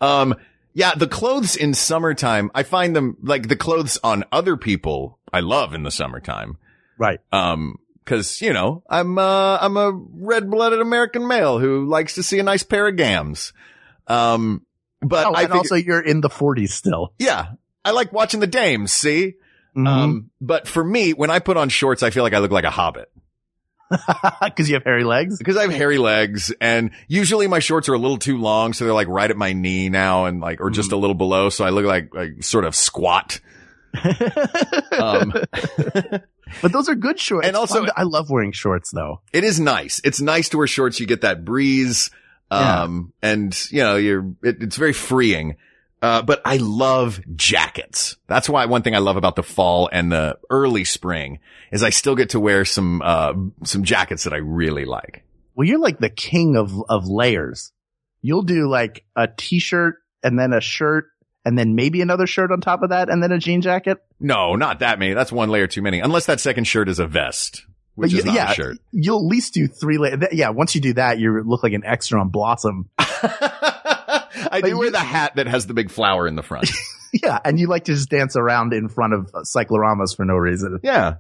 [0.01, 0.35] Um,
[0.73, 5.41] yeah, the clothes in summertime, I find them like the clothes on other people I
[5.41, 6.57] love in the summertime.
[6.97, 7.19] Right.
[7.31, 7.77] Um,
[8.09, 12.39] cause you know, I'm, uh, I'm a red blooded American male who likes to see
[12.39, 13.53] a nice pair of gams.
[14.07, 14.65] Um,
[15.01, 17.13] but Oh, I and also you're in the 40s still.
[17.19, 17.51] yeah,
[17.85, 19.35] I like watching the dames, see?
[19.75, 22.51] Um, Um, but for me, when I put on shorts, I feel like I look
[22.51, 23.09] like a hobbit
[24.43, 25.37] because you have hairy legs.
[25.37, 28.73] because I have hairy legs and usually my shorts are a little too long.
[28.73, 31.49] So they're like right at my knee now and like, or just a little below.
[31.49, 33.39] So I look like, like sort of squat.
[34.99, 35.33] Um,
[36.61, 37.47] But those are good shorts.
[37.47, 39.21] And also- to- I love wearing shorts though.
[39.33, 40.01] it is nice.
[40.03, 40.99] It's nice to wear shorts.
[40.99, 42.09] You get that breeze.
[42.51, 45.57] Um, and you know, you're, it, it's very freeing.
[46.01, 48.15] Uh, but I love jackets.
[48.27, 51.39] That's why one thing I love about the fall and the early spring
[51.71, 53.33] is I still get to wear some, uh,
[53.65, 55.23] some jackets that I really like.
[55.55, 57.71] Well, you're like the king of of layers.
[58.21, 61.07] You'll do like a t-shirt and then a shirt
[61.45, 63.97] and then maybe another shirt on top of that and then a jean jacket.
[64.19, 65.13] No, not that many.
[65.13, 65.99] That's one layer too many.
[65.99, 68.77] Unless that second shirt is a vest, which But is you- not yeah, a shirt.
[68.91, 70.19] You'll at least do three layers.
[70.31, 72.89] Yeah, once you do that, you look like an extra on Blossom.
[72.99, 76.69] I do wear the hat that has the big flower in the front.
[77.13, 80.79] yeah, and you like to just dance around in front of cycloramas for no reason.
[80.83, 81.15] yeah.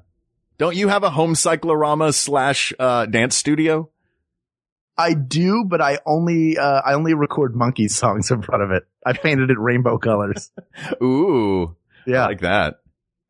[0.57, 3.89] Don't you have a home cyclorama slash uh, dance studio?
[4.99, 8.83] I do, but I only uh, I only record monkey songs in front of it.
[9.05, 10.51] I painted it rainbow colors.
[11.01, 12.23] Ooh, Yeah.
[12.23, 12.81] I like that.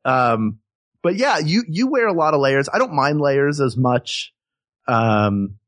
[0.03, 0.59] Um,
[1.03, 2.67] but yeah, you, you wear a lot of layers.
[2.73, 4.33] I don't mind layers as much.
[4.87, 5.59] Um,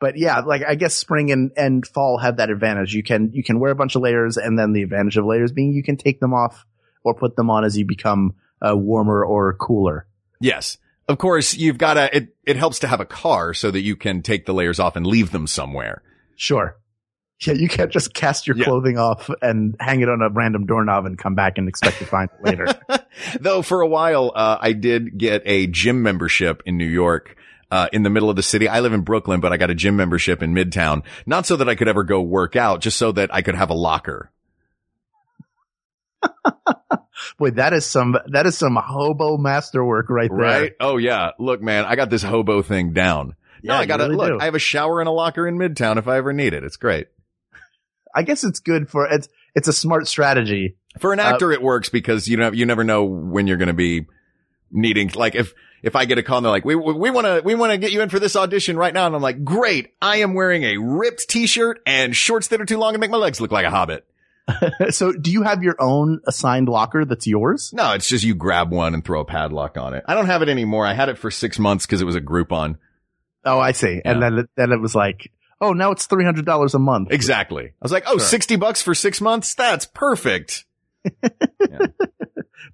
[0.00, 2.92] but yeah, like I guess spring and, and fall have that advantage.
[2.92, 5.52] You can, you can wear a bunch of layers and then the advantage of layers
[5.52, 6.66] being you can take them off
[7.04, 10.08] or put them on as you become uh, warmer or cooler.
[10.40, 10.76] Yes.
[11.08, 13.94] Of course, you've got to, it, it helps to have a car so that you
[13.96, 16.02] can take the layers off and leave them somewhere.
[16.36, 16.76] Sure.
[17.46, 18.64] Yeah, you can't just cast your Yeah.
[18.64, 22.06] clothing off and hang it on a random doorknob and come back and expect to
[22.06, 22.66] find it later.
[23.40, 27.36] Though for a while, uh, I did get a gym membership in New York.
[27.68, 28.68] Uh, in the middle of the city.
[28.68, 31.02] I live in Brooklyn, but I got a gym membership in Midtown.
[31.26, 33.70] Not so that I could ever go work out, just so that I could have
[33.70, 34.30] a locker.
[37.38, 40.38] Boy, that is some that is some hobo masterwork right there.
[40.38, 40.72] Right?
[40.80, 41.30] Oh yeah.
[41.38, 43.34] Look, man, I got this hobo thing down.
[43.62, 44.28] no, Yeah, I got to really look.
[44.28, 44.38] do.
[44.40, 46.64] I have a shower and a locker in Midtown if I ever need it.
[46.64, 47.08] It's great.
[48.14, 50.76] I guess it's good for it's it's a smart strategy.
[50.98, 53.68] For an Uh, actor, it works because you know you never know when you're going
[53.68, 54.06] to be
[54.70, 55.10] needing.
[55.14, 57.54] Like if if I get a call and they're like, "We we want to we
[57.54, 59.92] want to get you in for this audition right now," and I'm like, "Great!
[60.00, 63.18] I am wearing a ripped T-shirt and shorts that are too long and make my
[63.18, 64.06] legs look like a hobbit."
[64.90, 67.72] so, do you have your own assigned locker that's yours?
[67.74, 70.04] No, it's just you grab one and throw a padlock on it.
[70.06, 70.86] I don't have it anymore.
[70.86, 72.76] I had it for six months because it was a Groupon.
[73.44, 74.00] Oh, I see.
[74.04, 77.12] And then it, then it was like, oh, now it's three hundred dollars a month.
[77.12, 77.66] Exactly.
[77.66, 78.26] I was like, "Oh, Sure.
[78.26, 79.54] 60 bucks for six months?
[79.54, 80.64] That's perfect."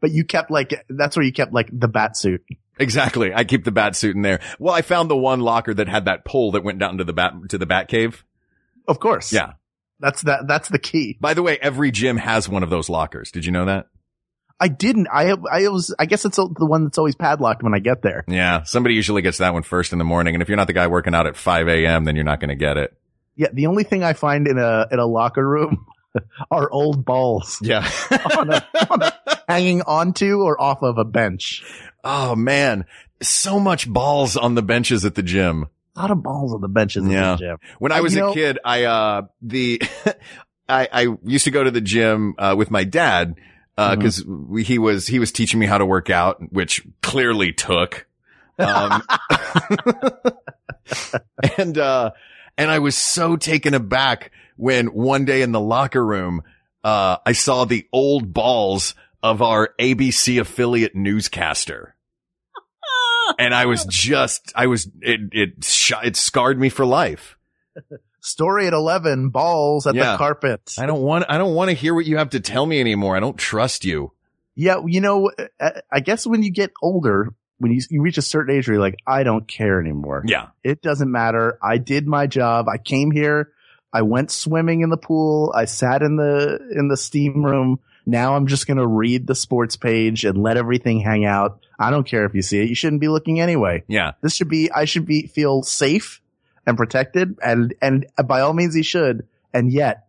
[0.00, 2.44] But you kept like that's where you kept like the bat suit.
[2.78, 3.32] Exactly.
[3.32, 4.40] I keep the bat suit in there.
[4.58, 7.12] Well, I found the one locker that had that pole that went down to the
[7.12, 8.24] bat to the bat cave.
[8.88, 9.32] Of course.
[9.32, 9.52] Yeah.
[10.02, 10.46] That's that.
[10.46, 11.16] That's the key.
[11.20, 13.30] By the way, every gym has one of those lockers.
[13.30, 13.86] Did you know that?
[14.60, 15.08] I didn't.
[15.10, 15.94] I I was.
[15.98, 18.24] I guess it's the one that's always padlocked when I get there.
[18.28, 18.64] Yeah.
[18.64, 20.34] Somebody usually gets that one first in the morning.
[20.34, 22.50] And if you're not the guy working out at 5 a.m., then you're not going
[22.50, 22.92] to get it.
[23.36, 23.48] Yeah.
[23.52, 25.86] The only thing I find in a in a locker room
[26.50, 27.88] are old balls Yeah.
[28.38, 29.12] on a, on a,
[29.48, 31.64] hanging onto or off of a bench.
[32.04, 32.84] oh man.
[33.20, 35.66] So much balls on the benches at the gym.
[35.96, 37.06] A lot of balls on the benches.
[37.06, 37.32] Yeah.
[37.32, 37.56] The gym.
[37.78, 39.82] When I was a know- kid, I, uh, the,
[40.68, 43.34] I, I used to go to the gym, uh, with my dad,
[43.76, 44.02] uh, Mm-hmm.
[44.02, 48.06] cause we, he was, he was teaching me how to work out, which clearly took.
[48.58, 49.02] Um,
[51.58, 52.10] and, uh,
[52.58, 56.42] and I was so taken aback when one day in the locker room,
[56.84, 61.94] uh, I saw the old balls of our ABC affiliate newscaster.
[63.42, 67.36] And I was just, I was, it, it, sh- it scarred me for life.
[68.20, 69.30] Story at eleven.
[69.30, 70.12] Balls at Yeah.
[70.12, 70.74] the carpet.
[70.78, 73.16] I don't want, I don't want to hear what you have to tell me anymore.
[73.16, 74.12] I don't trust you.
[74.54, 74.80] Yeah.
[74.86, 75.30] You know.
[75.58, 78.74] uh, I guess when you get older, when you you reach a certain age, where
[78.74, 80.22] you're like, I don't care anymore.
[80.26, 80.48] Yeah.
[80.62, 81.58] It doesn't matter.
[81.62, 82.66] I did my job.
[82.68, 83.52] I came here.
[83.92, 85.52] I went swimming in the pool.
[85.54, 87.80] I sat in the, in the steam room.
[88.04, 91.60] Now I'm just going to read the sports page and let everything hang out.
[91.78, 92.68] I don't care if you see it.
[92.68, 93.84] You shouldn't be looking anyway.
[93.88, 94.12] Yeah.
[94.22, 96.20] This should be, I should be, feel safe
[96.66, 99.26] and protected and, and by all means he should.
[99.54, 100.06] And yet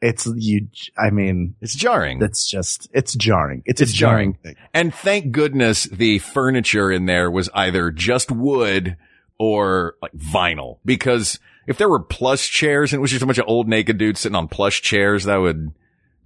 [0.00, 2.18] it's you, I mean, It's jarring.
[2.18, 3.62] that's just, it's jarring.
[3.64, 4.56] It's, It's a jarring, jarring.
[4.56, 4.64] thing.
[4.74, 8.96] And thank goodness the furniture in there was either just wood
[9.38, 13.38] or like vinyl because if there were plush chairs and it was just a bunch
[13.38, 15.72] of old naked dudes sitting on plush chairs, that would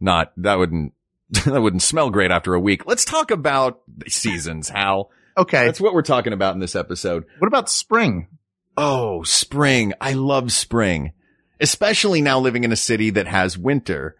[0.00, 0.92] not, that wouldn't,
[1.30, 2.86] that wouldn't smell great after a week.
[2.86, 5.10] Let's talk about seasons, Hal.
[5.36, 5.66] Okay.
[5.66, 7.24] That's what we're talking about in this episode.
[7.38, 8.28] what about spring?
[8.76, 9.92] Oh, spring.
[10.00, 11.12] I love spring,
[11.60, 14.16] especially now living in a city that has winter.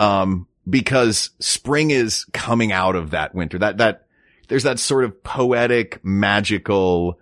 [0.00, 3.58] Um, because spring is coming out of that winter.
[3.58, 4.06] That, that,
[4.48, 7.18] there's that sort of poetic, magical,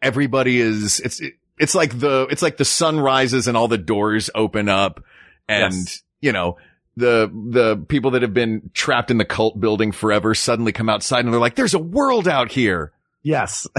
[0.00, 3.78] everybody is, it's, it, it's like the, it's like the sun rises and all the
[3.78, 5.02] doors open up
[5.48, 6.02] and, Yes.
[6.20, 6.56] you know,
[6.96, 11.24] the, the people that have been trapped in the cult building forever suddenly come outside
[11.24, 12.92] and they're like, there's a world out here.
[13.22, 13.66] Yes.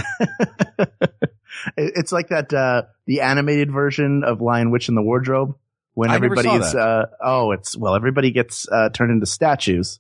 [1.78, 5.56] It's like that, uh, the animated version of Lion Witch in the Wardrobe
[5.94, 10.00] when I everybody is, uh, oh, it's, well, everybody gets, uh, turned into statues.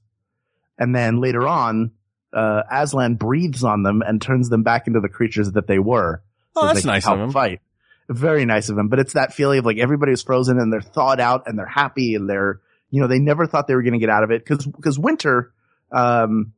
[0.78, 1.92] And then later on,
[2.34, 6.22] uh, Aslan breathes on them and turns them back into the creatures that they were.
[6.56, 7.32] Oh, so that's nice of him.
[7.32, 7.62] Fight.
[8.10, 8.90] Very nice of him.
[8.90, 11.66] But it's that feeling of like everybody is frozen and they're thawed out and they're
[11.66, 12.60] happy and they're,
[12.94, 15.00] you know, they never thought they were going to get out of it because, because
[15.00, 15.52] winter,
[15.92, 16.54] um,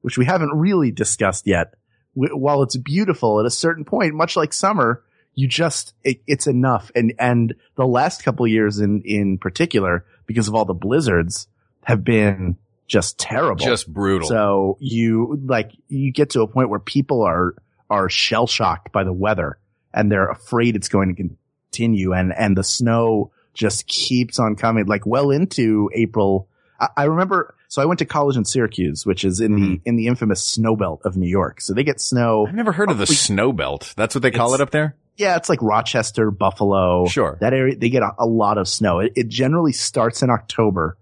[0.00, 1.74] which we haven't really discussed yet,
[2.16, 5.02] w- while it's beautiful at a certain point, much like summer,
[5.34, 6.90] you just, it, it's enough.
[6.94, 11.48] And, and the last couple of years in, in particular, because of all the blizzards
[11.82, 12.56] have been
[12.86, 13.62] just terrible.
[13.62, 14.26] Just brutal.
[14.26, 17.54] So you like you get to a point where people are
[17.90, 19.58] are shell shocked by the weather
[19.92, 21.28] and they're afraid it's going to
[21.70, 26.48] continue and and the snow just keeps on coming like well into April.
[26.78, 29.88] I, I remember So I went to college in Syracuse, which is in the mm-hmm.
[29.88, 31.60] in the infamous snow belt of New York.
[31.60, 32.46] So they get snow.
[32.46, 33.94] I've never heard of the oh, snow belt.
[33.96, 34.94] That's what they call it up there?
[35.16, 37.06] Yeah, it's like Rochester, Buffalo.
[37.06, 37.36] Sure.
[37.40, 39.00] That area, they get a, a lot of snow.
[39.00, 40.96] It, it generally starts in October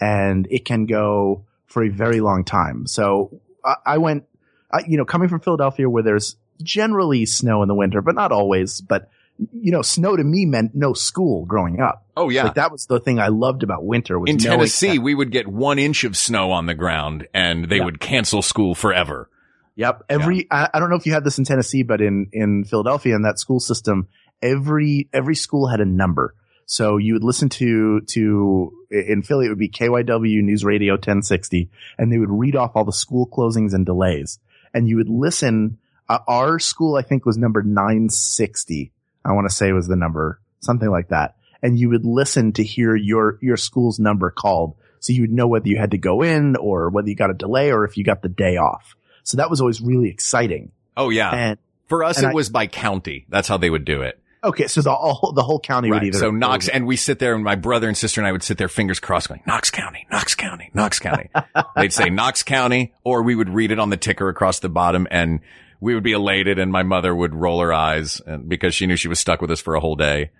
[0.00, 2.86] and it can go for a very long time.
[2.86, 4.24] So I, I went,
[4.72, 8.30] I, you know, coming from Philadelphia where there's generally snow in the winter, but not
[8.30, 8.80] always.
[8.80, 9.08] But,
[9.52, 12.06] you know, snow to me meant no school growing up.
[12.16, 12.44] Oh yeah.
[12.44, 15.48] Like that was the thing I loved about winter was In Tennessee, we would get
[15.48, 17.84] one inch of snow on the ground and they Yeah.
[17.84, 19.28] would cancel school forever.
[19.76, 20.02] Yep.
[20.08, 23.14] Every, I, I don't know if you had this in Tennessee, but in, in Philadelphia
[23.16, 24.08] in that school system,
[24.42, 26.34] every, every school had a number.
[26.66, 31.70] So you would listen to, to, in Philly, it would be KYW News Radio 1060,
[31.98, 34.38] and they would read off all the school closings and delays.
[34.74, 35.78] And you would listen,
[36.08, 38.92] uh, our school, I think was number 960.
[39.24, 41.36] I want to say was the number, something like that.
[41.62, 44.74] And you would listen to hear your, your school's number called.
[45.00, 47.34] So you would know whether you had to go in or whether you got a
[47.34, 48.94] delay or if you got the day off.
[49.24, 50.72] So that was always really exciting.
[50.96, 51.30] Oh yeah.
[51.30, 53.26] And For us, and it I- was by county.
[53.28, 54.18] That's how they would do it.
[54.44, 56.06] okay, so the whole the whole county would Right.
[56.08, 58.42] either So Knox, and we sit there and my brother and sister and I would
[58.42, 61.30] sit there fingers crossed going, Knox County, Knox County, Knox County.
[61.76, 65.06] They'd say Knox County or we would read it on the ticker across the bottom
[65.12, 65.38] and
[65.82, 68.96] we would be elated and my mother would roll her eyes and because she knew
[68.96, 70.30] she was stuck with us for a whole day.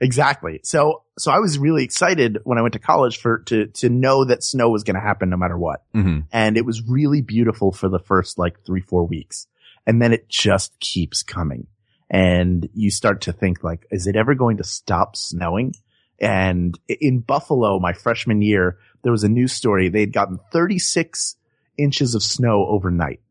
[0.02, 0.62] exactly.
[0.64, 4.24] So so I was really excited when I went to college for to to know
[4.24, 5.84] that snow was going to happen no matter what.
[5.92, 9.48] hmm And it was really beautiful for the first like 3 4 weeks.
[9.86, 11.68] And then it just keeps coming.
[12.10, 15.74] And you start to think like is it ever going to stop snowing?
[16.18, 21.36] And in Buffalo my freshman year there was a news story They had gotten 36
[21.80, 23.22] inches of snow overnight.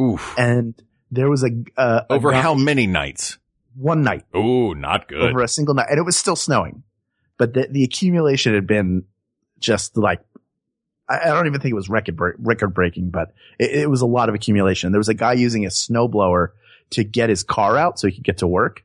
[0.00, 0.34] Oof.
[0.38, 0.74] And
[1.10, 3.38] there was a, uh, a Over guy- how many nights?
[3.76, 5.30] one night Ooh, not good.
[5.30, 6.82] over a single night, and it was still snowing,
[7.38, 9.04] but the the accumulation had been
[9.60, 10.20] just like
[11.08, 14.00] I, I don't even think it was record break, record breaking, but it, it was
[14.00, 14.90] a lot of accumulation.
[14.92, 16.48] There was a guy using a snowblower
[16.90, 18.84] to get his car out so he could get to work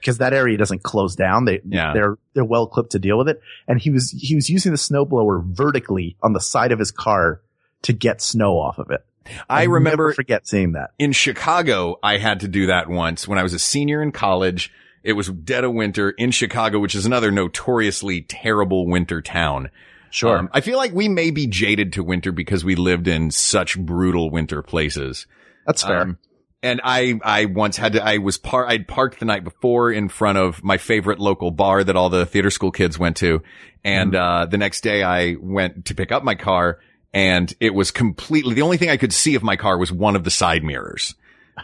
[0.00, 1.44] because that area doesn't close down.
[1.44, 1.92] They Yeah.
[1.92, 4.78] they're they're well equipped to deal with it, and he was he was using the
[4.78, 7.42] snowblower vertically on the side of his car
[7.84, 9.04] to get snow off of it.
[9.48, 10.90] I I'll remember forget seeing that.
[10.98, 14.70] in Chicago, I had to do that once when I was a senior in college.
[15.02, 19.70] It was dead of winter in Chicago, which is another notoriously terrible winter town.
[20.10, 20.38] Sure.
[20.38, 23.78] Um, I feel like we may be jaded to winter because we lived in such
[23.78, 25.26] brutal winter places.
[25.66, 26.02] That's fair.
[26.02, 26.18] Um,
[26.62, 30.08] and I, I once had to, I was par, I'd parked the night before in
[30.08, 33.42] front of my favorite local bar that all the theater school kids went to.
[33.82, 34.22] And, Mm-hmm.
[34.22, 36.78] uh, the next day I went to pick up my car
[37.14, 40.16] and it was completely, the only thing I could see of my car was one
[40.16, 41.14] of the side mirrors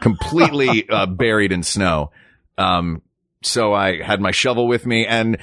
[0.00, 2.12] completely, uh, buried in snow.
[2.56, 3.02] Um,
[3.42, 5.38] so I had my shovel with me and,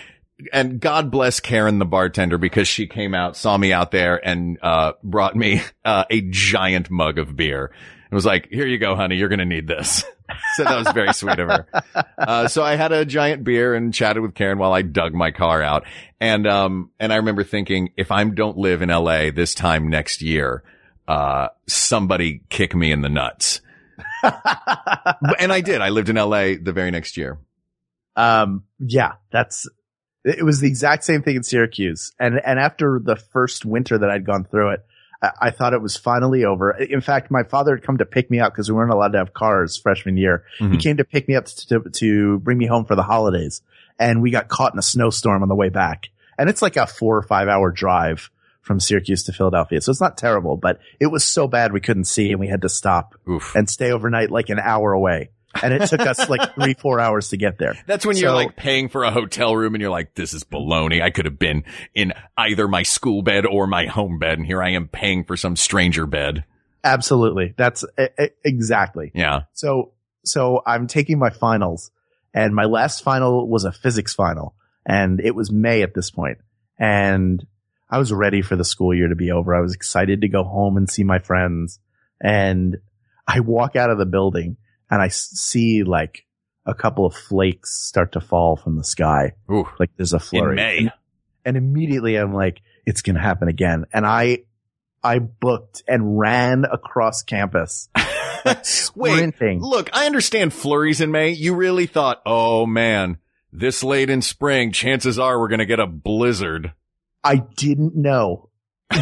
[0.54, 4.58] and God bless Karen, the bartender, because she came out, saw me out there and,
[4.62, 7.72] uh, brought me, uh, a giant mug of beer.
[8.10, 9.18] It was like, here you go, honey.
[9.18, 10.06] You're going to need this.
[10.56, 11.68] so that was very sweet of her.
[12.18, 15.32] Uh, so I had a giant beer and chatted with Karen while I dug my
[15.32, 15.86] car out.
[16.20, 20.22] And, um, and I remember thinking, if I don't live in LA this time next
[20.22, 20.64] year,
[21.08, 23.62] uh, somebody kick me in the nuts.
[25.40, 25.82] And I did.
[25.82, 27.40] I lived in LA the very next year.
[28.16, 29.68] Um, yeah, that's,
[30.24, 32.12] it was the exact same thing in Syracuse.
[32.20, 34.86] And, and after the first winter that I'd gone through it,
[35.22, 36.72] I, thought it was finally over.
[36.72, 39.18] In fact, my father had come to pick me up because we weren't allowed to
[39.18, 40.44] have cars freshman year.
[40.60, 40.80] He Mhm.
[40.80, 43.62] came to pick me up to, to bring me home for the holidays.
[44.00, 46.10] And we got caught in a snowstorm on the way back.
[46.38, 48.30] And it's like a four or five hour drive
[48.62, 49.82] from Syracuse to Philadelphia.
[49.82, 52.62] So it's not terrible, but it was so bad we couldn't see and we had
[52.62, 53.56] to stop Oof.
[53.56, 55.30] and stay overnight like an hour away.
[55.62, 57.76] And it took us like three, four hours to get there.
[57.86, 61.02] That's when you're like paying for a hotel room and you're like, this is baloney.
[61.02, 64.38] I could have been in either my school bed or my home bed.
[64.38, 66.44] And here I am paying for some stranger bed.
[66.84, 67.54] Absolutely.
[67.58, 67.84] That's
[68.46, 69.12] exactly.
[69.14, 69.42] Yeah.
[69.54, 69.94] So,
[70.24, 71.92] so I'm taking my finals
[72.34, 74.56] and my last final was a physics final
[74.86, 76.38] and it was May at this point
[76.78, 77.46] and
[77.90, 79.56] I was ready for the school year to be over.
[79.56, 81.80] I was excited to go home and see my friends
[82.22, 82.78] and
[83.28, 84.58] I walk out of the building
[84.90, 86.26] and I see like
[86.66, 89.34] a couple of flakes start to fall from the sky.
[89.52, 89.68] Ooh.
[89.80, 90.52] Like there's a flurry.
[90.52, 90.78] In May.
[90.80, 90.92] And,
[91.46, 93.86] and immediately I'm like, it's going to happen again.
[93.94, 94.40] And I,
[95.04, 97.90] I booked and ran across campus.
[98.96, 101.32] Wait, look, I understand flurries in May.
[101.32, 103.18] You really thought, oh man,
[103.52, 106.74] this late in spring, chances are we're going to get a blizzard.
[107.24, 108.50] I didn't know.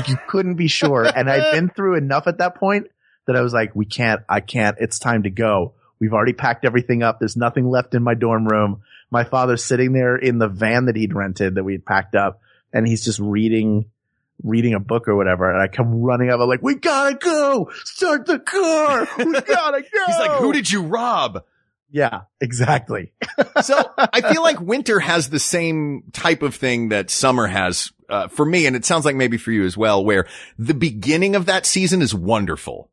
[0.07, 1.05] You couldn't be sure.
[1.05, 2.87] And I'd been through enough at that point
[3.27, 5.73] that I was like, we can't, I can't, it's time to go.
[5.99, 7.19] We've already packed everything up.
[7.19, 8.81] There's nothing left in my dorm room.
[9.11, 12.41] My father's sitting there in the van that he'd rented that we'd packed up.
[12.73, 13.85] and he's just reading,
[14.43, 15.49] reading a book or whatever.
[15.49, 16.39] And I come running up.
[16.41, 17.71] I'm like, we gotta go.
[17.85, 19.07] Start the car.
[19.17, 20.05] We gotta go.
[20.07, 21.43] He's like, who did you rob?
[21.89, 23.13] Yeah, exactly.
[23.61, 28.27] so I feel like winter has the same type of thing that summer has uh,
[28.27, 30.27] for me, and it sounds like maybe for you as well, where
[30.59, 32.89] the beginning of that season is wonderful.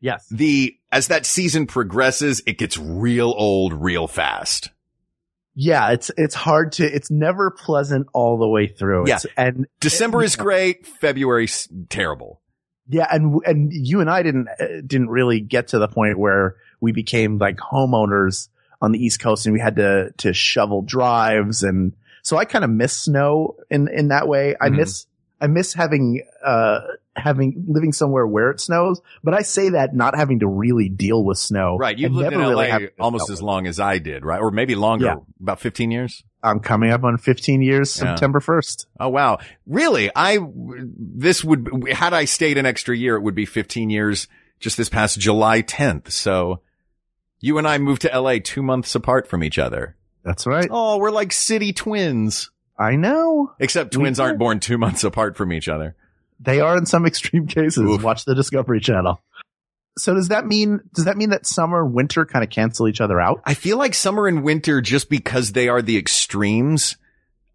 [0.00, 0.26] Yes.
[0.30, 4.70] The as that season progresses, it gets real old real fast.
[5.54, 6.84] Yeah, it's it's hard to.
[6.84, 9.08] It's never pleasant all the way through.
[9.08, 9.18] Yeah.
[9.36, 12.40] And December is great, February's terrible.
[12.88, 16.54] Yeah, and and you and I didn't uh, didn't really get to the point where
[16.80, 18.48] we became like homeowners
[18.80, 21.92] on the East Coast, and we had to to shovel drives, and
[22.22, 24.54] so I kind of miss snow in in that way.
[24.60, 24.76] I Mhm.
[24.76, 25.06] miss
[25.40, 26.80] I miss having uh
[27.18, 31.24] having living somewhere where it snows, but I say that not having to really deal
[31.24, 31.76] with snow.
[31.76, 31.96] Right.
[31.98, 34.40] You've I lived in LA really almost as long as I did, right?
[34.40, 35.16] Or maybe longer, Yeah.
[35.40, 36.22] about 15 years.
[36.42, 38.10] I'm coming up on 15 years, Yeah.
[38.14, 38.86] September 1st.
[39.00, 39.38] Oh, wow.
[39.66, 40.10] Really?
[40.14, 40.38] I,
[40.96, 44.28] this would, had I stayed an extra year, it would be 15 years
[44.60, 46.10] just this past July 10th.
[46.10, 46.60] So
[47.40, 49.96] you and I moved to LA two months apart from each other.
[50.24, 50.68] That's right.
[50.70, 52.50] Oh, we're like city twins.
[52.78, 53.52] I know.
[53.58, 55.96] Except twins aren't born two months apart from each other.
[56.40, 57.78] They are in some extreme cases.
[57.78, 58.02] Oof.
[58.02, 59.20] Watch the Discovery Channel.
[59.98, 63.20] So does that mean does that mean that summer winter kind of cancel each other
[63.20, 63.40] out?
[63.44, 66.96] I feel like summer and winter just because they are the extremes,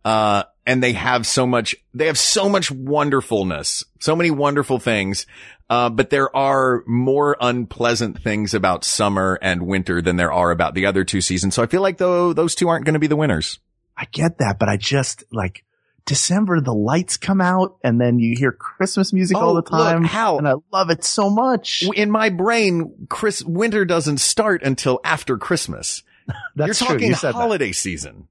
[0.03, 5.25] uh, and they have so much, they have so much wonderfulness, so many wonderful things.
[5.69, 10.75] Uh, but there are more unpleasant things about summer and winter than there are about
[10.75, 11.55] the other two seasons.
[11.55, 13.59] So I feel like though those two aren't going to be the winners.
[13.97, 15.63] I get that, but I just like
[16.05, 20.01] December the lights come out and then you hear Christmas music all Oh, the time.
[20.03, 20.37] look, Hal.
[20.37, 21.83] and I love it so much.
[21.95, 26.03] In my brain, Chris, winter doesn't start until after Christmas.
[26.55, 26.95] That's You're true.
[26.95, 27.35] talking You said that.
[27.35, 28.27] holiday season.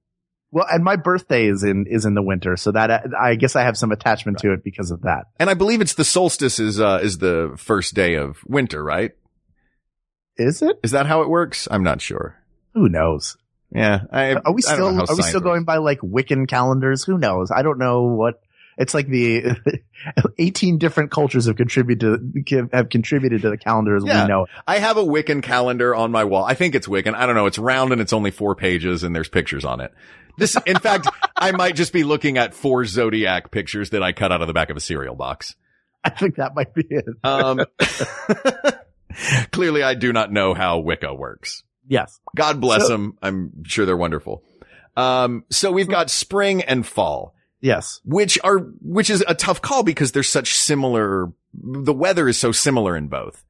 [0.51, 3.63] Well, and my birthday is in is in the winter, so that I guess I
[3.63, 5.25] have some attachment to it because of that.
[5.39, 9.13] And I believe it's the solstice is, uh, is the first day of winter, right?
[10.37, 10.79] Is it?
[10.83, 11.69] Is that how it works?
[11.71, 12.37] I'm not sure.
[12.75, 13.39] Who knows?
[13.75, 14.01] Yeah.
[14.11, 17.05] I, Are we I don't know still are we still going by like Wiccan calendars?
[17.05, 17.51] Who knows?
[17.51, 18.43] I don't know what
[18.79, 19.07] it's like.
[19.09, 19.57] The
[20.39, 24.23] eighteen different cultures have contributed to have contributed to the calendar as Yeah.
[24.25, 24.45] we know.
[24.45, 24.51] it.
[24.67, 26.45] I have a Wiccan calendar on my wall.
[26.45, 27.15] I think it's Wiccan.
[27.15, 27.47] I don't know.
[27.47, 29.93] It's round and it's only four pages and there's pictures on it.
[30.39, 34.33] This, in fact, I might just be looking at four zodiac pictures that I cut
[34.33, 35.55] out of the back of a cereal box.
[36.05, 37.05] I think that might be it.
[37.23, 37.61] Um,
[39.53, 41.63] clearly I do not know how Wicca works.
[41.87, 42.21] Yes.
[42.37, 43.19] God bless So- them.
[43.23, 44.43] I'm sure they're wonderful.
[44.97, 47.35] Um, so we've got spring and fall.
[47.61, 48.01] Yes.
[48.05, 51.31] which are which is a tough call because they're such similar.
[51.55, 53.45] The weather is so similar in both.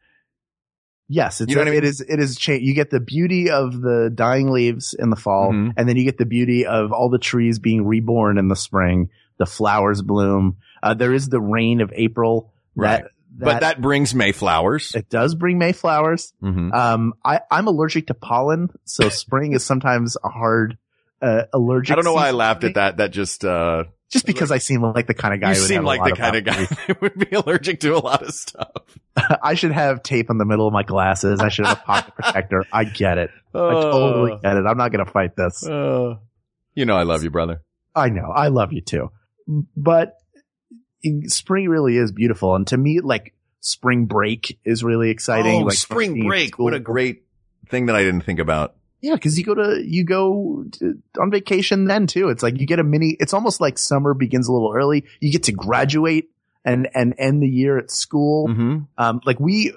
[1.09, 1.79] Yes, it's You know a- I mean?
[1.79, 2.01] it is.
[2.01, 2.37] It is.
[2.37, 5.73] Cha- you get the beauty of the dying leaves in the fall, Mhm.
[5.77, 9.09] and then you get the beauty of all the trees being reborn in the spring.
[9.39, 10.57] The flowers bloom.
[10.83, 12.53] Uh, there is the rain of April.
[12.77, 13.09] That,
[13.39, 14.95] but that brings Mayflowers.
[14.95, 16.33] it does bring Mayflowers.
[16.43, 16.73] Mhm.
[16.73, 20.77] Um, I, I'm allergic to pollen, so spring is sometimes a hard
[21.21, 21.93] uh, allergic.
[21.93, 22.97] I don't know why I laughed at that.
[22.99, 25.51] That just uh, Just because I seem like the kind of guy.
[25.51, 28.23] you who seem like the kind of guy that would be allergic to a lot
[28.23, 28.71] of stuff.
[29.43, 31.39] I should have tape on the middle of my glasses.
[31.41, 32.65] I should have a pocket protector.
[32.73, 33.31] I get it.
[33.55, 34.65] I totally get it.
[34.67, 35.67] I'm not going to fight this.
[35.67, 36.17] Uh,
[36.75, 37.63] you know I love you, brother.
[37.95, 38.31] I know.
[38.35, 39.11] I love you too.
[39.77, 40.22] But in-
[41.27, 42.55] spring really is beautiful.
[42.55, 45.63] And to me, like spring break is really exciting.
[45.63, 46.59] oh, like spring break!
[46.59, 47.25] What a great
[47.69, 48.75] thing that I didn't think about.
[49.01, 52.29] Yeah, because you go to you go to, on vacation then too.
[52.29, 53.17] It's like you get a mini.
[53.19, 55.05] It's almost like summer begins a little early.
[55.21, 56.31] You get to graduate
[56.65, 58.49] and and end the year at school.
[58.49, 58.79] Mm-hmm.
[58.99, 59.73] Um, like we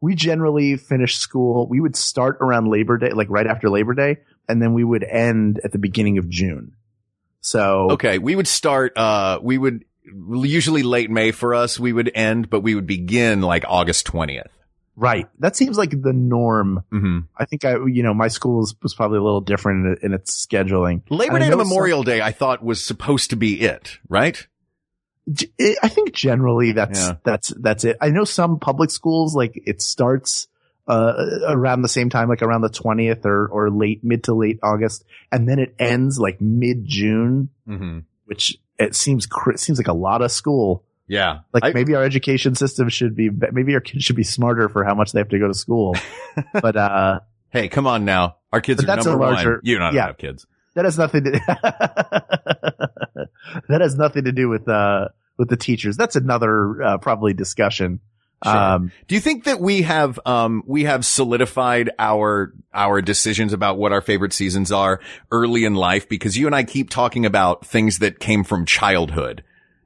[0.00, 1.68] we generally finish school.
[1.68, 5.04] We would start around Labor Day, like right after Labor Day, and then we would
[5.04, 6.72] end at the beginning of June.
[7.40, 8.94] So Okay, we would start.
[8.96, 11.78] Uh, we would usually late May for us.
[11.78, 14.50] We would end, but we would begin like August twentieth.
[14.96, 16.82] right, that seems like the norm.
[16.92, 17.18] Mm-hmm.
[17.36, 20.44] I think I, you know, my school was, probably a little different in, in its
[20.46, 21.02] scheduling.
[21.10, 24.46] Labor Day to some- Memorial Day, I thought was supposed to be it, right?
[25.82, 27.14] I think generally that's Yeah.
[27.24, 27.96] that's that's it.
[28.00, 30.48] I know some public schools like it starts
[30.88, 31.12] uh
[31.46, 35.04] around the same time, like around the twentieth or or late mid to late August,
[35.30, 37.98] and then it ends like mid June, Mm-hmm.
[38.24, 40.84] which it seems cr- seems like a lot of school.
[41.06, 44.68] Yeah, Like I- maybe our education system should be maybe our kids should be smarter
[44.68, 45.96] for how much they have to go to school.
[46.62, 47.20] but uh
[47.50, 49.60] hey, come on now, our kids are that's number larger- one.
[49.64, 50.06] You don't yeah.
[50.06, 50.46] have kids.
[50.74, 51.30] that has nothing to
[53.68, 55.96] that has nothing to do with uh with the teachers.
[55.96, 58.00] That's another uh, probably discussion
[58.42, 58.56] Sure.
[58.56, 63.76] Um, Do you think that we have um we have solidified our our decisions about
[63.76, 67.66] what our favorite seasons are early in life because you and I keep talking about
[67.66, 69.44] things that came from childhood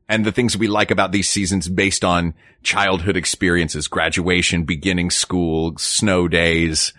[0.09, 5.77] and the things we like about these seasons based on childhood experiences, graduation, beginning school,
[5.77, 6.93] snow days,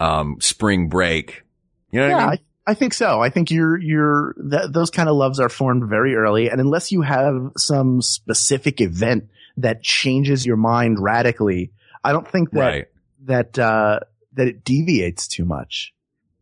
[0.00, 1.44] um spring break.
[1.92, 2.38] You know what yeah, I mean?
[2.66, 3.20] I, I think so.
[3.20, 6.50] I think you're, you're, th- those kind of loves are formed very early.
[6.50, 9.28] And unless you have some specific event
[9.62, 11.72] that changes your mind radically,
[12.04, 12.86] I don't think that, right.
[13.24, 14.00] that, uh,
[14.34, 15.92] that it deviates too much.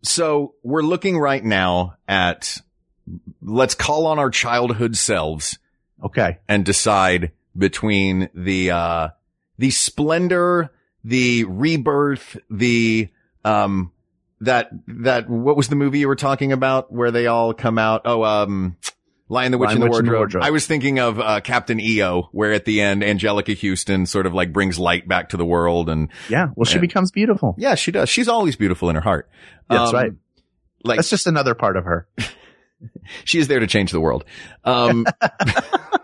[0.03, 2.59] So we're looking right now at
[3.43, 5.59] let's call on our childhood selves
[6.05, 6.39] Okay.
[6.47, 9.09] and decide between the uh
[9.57, 10.71] the splendor,
[11.03, 13.09] the rebirth, the
[13.45, 13.91] um
[14.41, 18.03] that that what was the movie you were talking about where they all come out?
[18.05, 18.77] Oh, um
[19.31, 20.43] Lion the Witch, Lion, and the, Witch, and the Wardrobe.
[20.43, 24.33] I was thinking of uh, Captain EO, where at the end Anjelica Huston sort of
[24.35, 26.49] like brings light back to the world, and Yeah.
[26.57, 26.81] Well, she Yeah.
[26.81, 27.55] becomes beautiful.
[27.59, 28.09] yeah, she does.
[28.09, 29.29] She's always beautiful in her heart.
[29.69, 30.13] That's Um, right.
[30.85, 32.09] Like That's just another part of her.
[33.25, 34.25] she is there to change the world.
[34.65, 35.05] Um,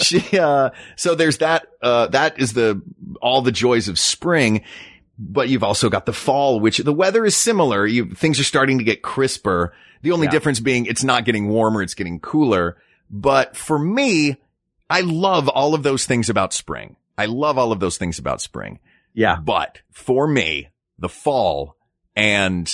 [0.00, 2.80] she, uh, so there's that, uh, that is the,
[3.20, 4.62] all the joys of spring,
[5.18, 7.86] but you've also got the fall, which the weather is similar.
[7.86, 9.72] You, things are starting to get crisper.
[10.04, 10.30] The only Yeah.
[10.32, 12.76] difference being it's not getting warmer, it's getting cooler.
[13.10, 14.36] But for me,
[14.88, 16.96] I love all of those things about spring.
[17.16, 18.78] I love all of those things about spring.
[19.14, 19.36] Yeah.
[19.36, 21.76] But for me, the fall
[22.14, 22.70] and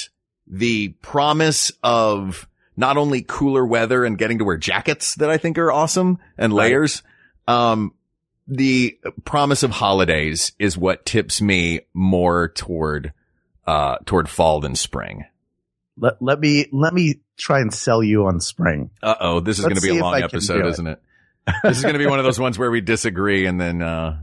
[0.46, 5.56] the promise of not only cooler weather and getting to wear jackets that I think
[5.58, 6.64] are awesome and Right.
[6.64, 7.02] layers,
[7.46, 7.94] um,
[8.48, 13.12] the promise of holidays is what tips me more toward,
[13.66, 15.26] uh, toward fall than spring.
[16.00, 18.90] Let, let me, let me try and sell you on spring.
[19.02, 20.70] Uh oh, this is going to be a long episode, do it.
[20.70, 21.02] isn't it?
[21.64, 24.18] This is going to be one of those ones where we disagree and then, uh,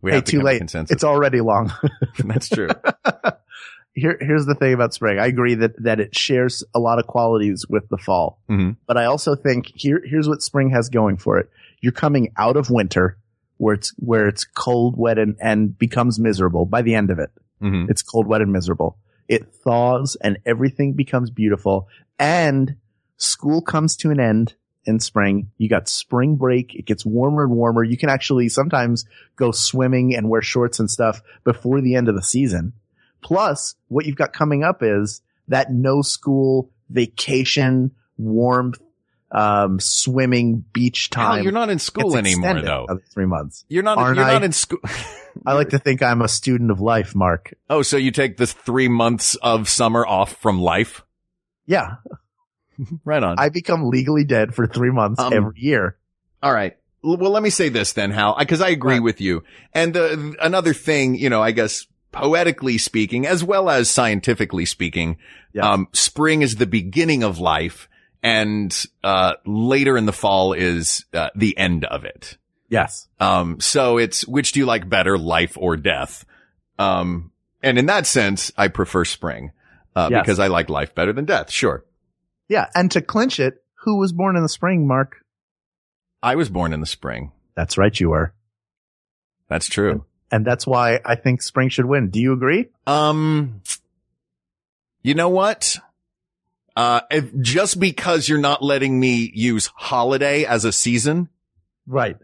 [0.00, 0.58] we hey, have to too late.
[0.58, 0.94] consensus.
[0.94, 1.72] It's already long.
[2.24, 2.68] That's true.
[3.94, 5.18] Here, here's the thing about spring.
[5.18, 8.40] I agree that, that it shares a lot of qualities with the fall.
[8.48, 8.76] Mhm.
[8.86, 11.50] But I also think here, here's what spring has going for it.
[11.82, 13.18] You're coming out of winter
[13.58, 17.30] where it's, where it's cold, wet, and, and becomes miserable by the end of it.
[17.62, 17.90] Mhm.
[17.90, 18.96] It's cold, wet, and miserable.
[19.28, 22.76] It thaws and everything becomes beautiful and
[23.16, 24.54] school comes to an end
[24.84, 25.50] in spring.
[25.58, 26.74] You got spring break.
[26.74, 27.84] It gets warmer and warmer.
[27.84, 29.04] You can actually sometimes
[29.36, 32.72] go swimming and wear shorts and stuff before the end of the season.
[33.22, 38.80] Plus what you've got coming up is that no school vacation, warmth,
[39.30, 41.42] um, swimming beach time.
[41.42, 42.86] you're not in school anymore though.
[43.12, 43.64] Three months.
[43.68, 44.32] You're not, Aren't you're I?
[44.34, 44.80] not in school.
[45.46, 47.54] I like to think I'm a student of life, Mark.
[47.70, 51.02] Oh, so you take the three months of summer off from life?
[51.66, 51.96] Yeah.
[53.04, 53.36] Right on.
[53.38, 55.96] I become legally dead for three months Um, every year.
[56.42, 56.76] All right.
[57.02, 59.02] Well, let me say this then, Hal, because I agree Right.
[59.02, 59.44] with you.
[59.72, 65.18] And another thing, you know, I guess poetically speaking, as well as scientifically speaking,
[65.52, 65.70] Yeah.
[65.70, 67.88] um, spring is the beginning of life,
[68.22, 68.74] and
[69.04, 72.36] uh, later in the fall is uh, the end of it.
[72.72, 73.06] Yes.
[73.20, 76.24] Um, so it's which do you like better, life or death?
[76.78, 77.30] Um,
[77.62, 79.52] and in that sense, I prefer spring
[79.94, 80.22] uh, Yes.
[80.22, 81.50] because I like life better than death.
[81.50, 81.84] Sure,
[82.48, 82.68] Yeah.
[82.74, 85.16] And to clinch it, who was born in the spring, Mark?
[86.22, 87.32] I was born in the spring.
[87.54, 87.98] That's right.
[88.00, 88.32] You were.
[89.48, 90.06] That's true.
[90.30, 92.08] And that's why I think spring should win.
[92.08, 92.70] Do you agree?
[92.86, 93.60] Um,
[95.02, 95.76] you know what?
[96.74, 101.28] Uh, if, just because you're not letting me use holiday as a season,
[101.86, 102.16] Right.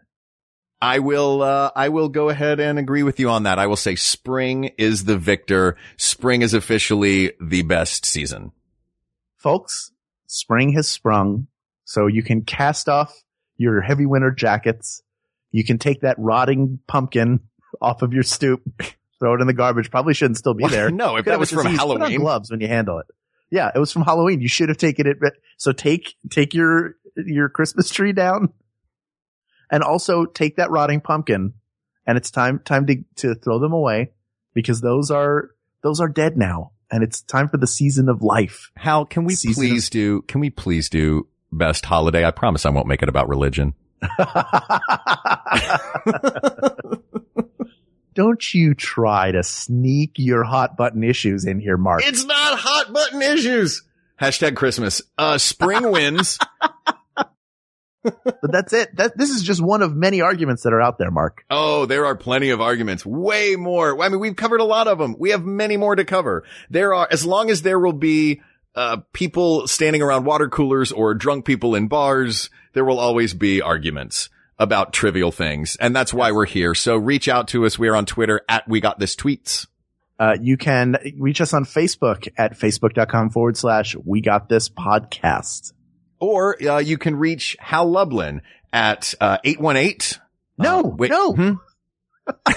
[0.81, 3.59] I will, uh, I will go ahead and agree with you on that.
[3.59, 5.77] I will say spring is the victor.
[5.97, 8.53] Spring is officially the best season.
[9.37, 9.93] Folks,
[10.27, 11.49] spring has sprung.
[11.85, 13.13] So you can cast off
[13.57, 15.03] your heavy winter jackets.
[15.51, 17.41] You can take that rotting pumpkin
[17.81, 18.63] off of your stoop,
[19.19, 19.91] throw it in the garbage.
[19.91, 20.91] Probably shouldn't still be there.
[20.93, 21.79] no, if Could that was from disease.
[21.79, 22.21] Put on Halloween.
[22.21, 23.07] gloves when you handle it.
[23.51, 24.41] Yeah, it was from Halloween.
[24.41, 25.17] You should have taken it.
[25.57, 28.53] So take, take your, your Christmas tree down
[29.71, 31.55] and also take that rotting pumpkin
[32.07, 34.13] and it's time, time to, to throw them away
[34.55, 35.51] because those are,
[35.83, 38.71] those are dead now and it's time for the season of life.
[38.77, 42.25] Hal, can we Season please do, can we please do best holiday?
[42.25, 43.75] I promise I won't make it about religion.
[48.19, 52.03] Don't you try to sneak your hot button issues in here, Mark.
[52.05, 53.85] It's not hot button issues.
[54.21, 55.01] Hashtag Christmas.
[55.17, 56.37] Uh, spring wins.
[58.03, 58.97] But that's it.
[58.97, 61.45] That, this is just one of many arguments that are out there, Mark.
[61.51, 63.05] Oh, there are plenty of arguments.
[63.05, 64.01] Way more.
[64.03, 65.17] I mean, we've covered a lot of them.
[65.19, 66.45] We have many more to cover.
[66.71, 68.41] There are, as long as there will be,
[68.75, 73.61] uh, people standing around water coolers or drunk people in bars, there will always be
[73.61, 74.29] arguments.
[74.61, 75.77] about trivial things.
[75.77, 76.75] And that's why we're here.
[76.75, 77.79] So reach out to us.
[77.79, 79.69] We're on Twitter at We Got This Tweets.
[80.19, 85.73] Uh, you can reach us on Facebook at facebook.com forward slash we got this podcast.
[86.21, 88.43] Or uh, you can reach Hal Lublin
[88.73, 90.21] at uh, 818.
[90.59, 91.33] No, Uh, wait, no.
[91.35, 91.53] hmm?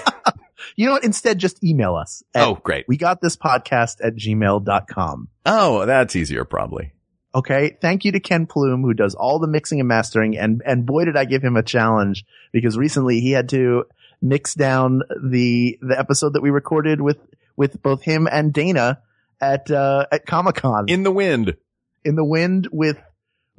[0.77, 1.03] You know what?
[1.03, 2.23] Instead, just email us.
[2.33, 2.87] at Oh, great.
[2.87, 5.27] We got this podcast at gmail.com.
[5.45, 6.93] Oh, that's easier probably.
[7.35, 7.77] Okay.
[7.81, 10.37] Thank you to Ken Plume who does all the mixing and mastering.
[10.37, 13.83] And, and boy, did I give him a challenge because recently he had to
[14.21, 17.17] mix down the, the episode that we recorded with,
[17.57, 19.01] with both him and Dana
[19.41, 21.57] at, uh, at Comic Con In the wind.
[22.05, 22.97] In the wind with,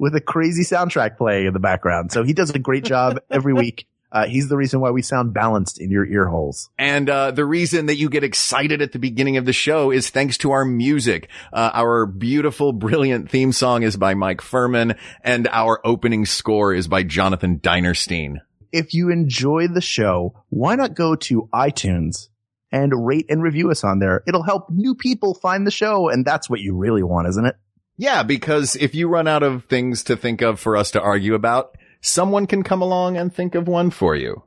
[0.03, 2.11] with a crazy soundtrack playing in the background.
[2.11, 3.87] So he does a great job every week.
[4.11, 6.69] Uh, he's the reason why we sound balanced in your ear holes.
[6.77, 10.09] And uh, the reason that you get excited at the beginning of the show is
[10.09, 11.29] thanks to our music.
[11.53, 16.89] Uh, our beautiful, brilliant theme song is by Mike Furman, and our opening score is
[16.89, 18.41] by Jonathan Dinerstein.
[18.73, 22.27] if you enjoy the show, why not go to iTunes
[22.71, 24.21] and rate and review us on there?
[24.27, 26.09] It'll help new people find the show.
[26.09, 27.55] And that's what you really want, isn't it?
[27.97, 31.35] Yeah, because if you run out of things to think of for us to argue
[31.35, 34.43] about, someone can come along and think of one for you.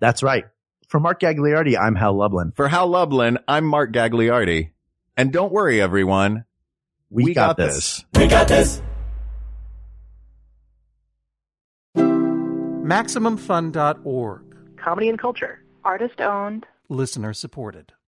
[0.00, 0.44] That's right.
[0.88, 2.52] For Mark Gagliardi, I'm Hal Lublin.
[2.54, 4.72] For Hal Lublin, I'm Mark Gagliardi.
[5.16, 6.44] And don't worry, everyone.
[7.08, 8.04] We, got, this.
[8.14, 8.82] We got this.
[11.96, 14.42] MaximumFun.org.
[14.76, 15.64] Comedy and culture.
[15.84, 16.66] Artist owned.
[16.90, 17.94] Listener supported.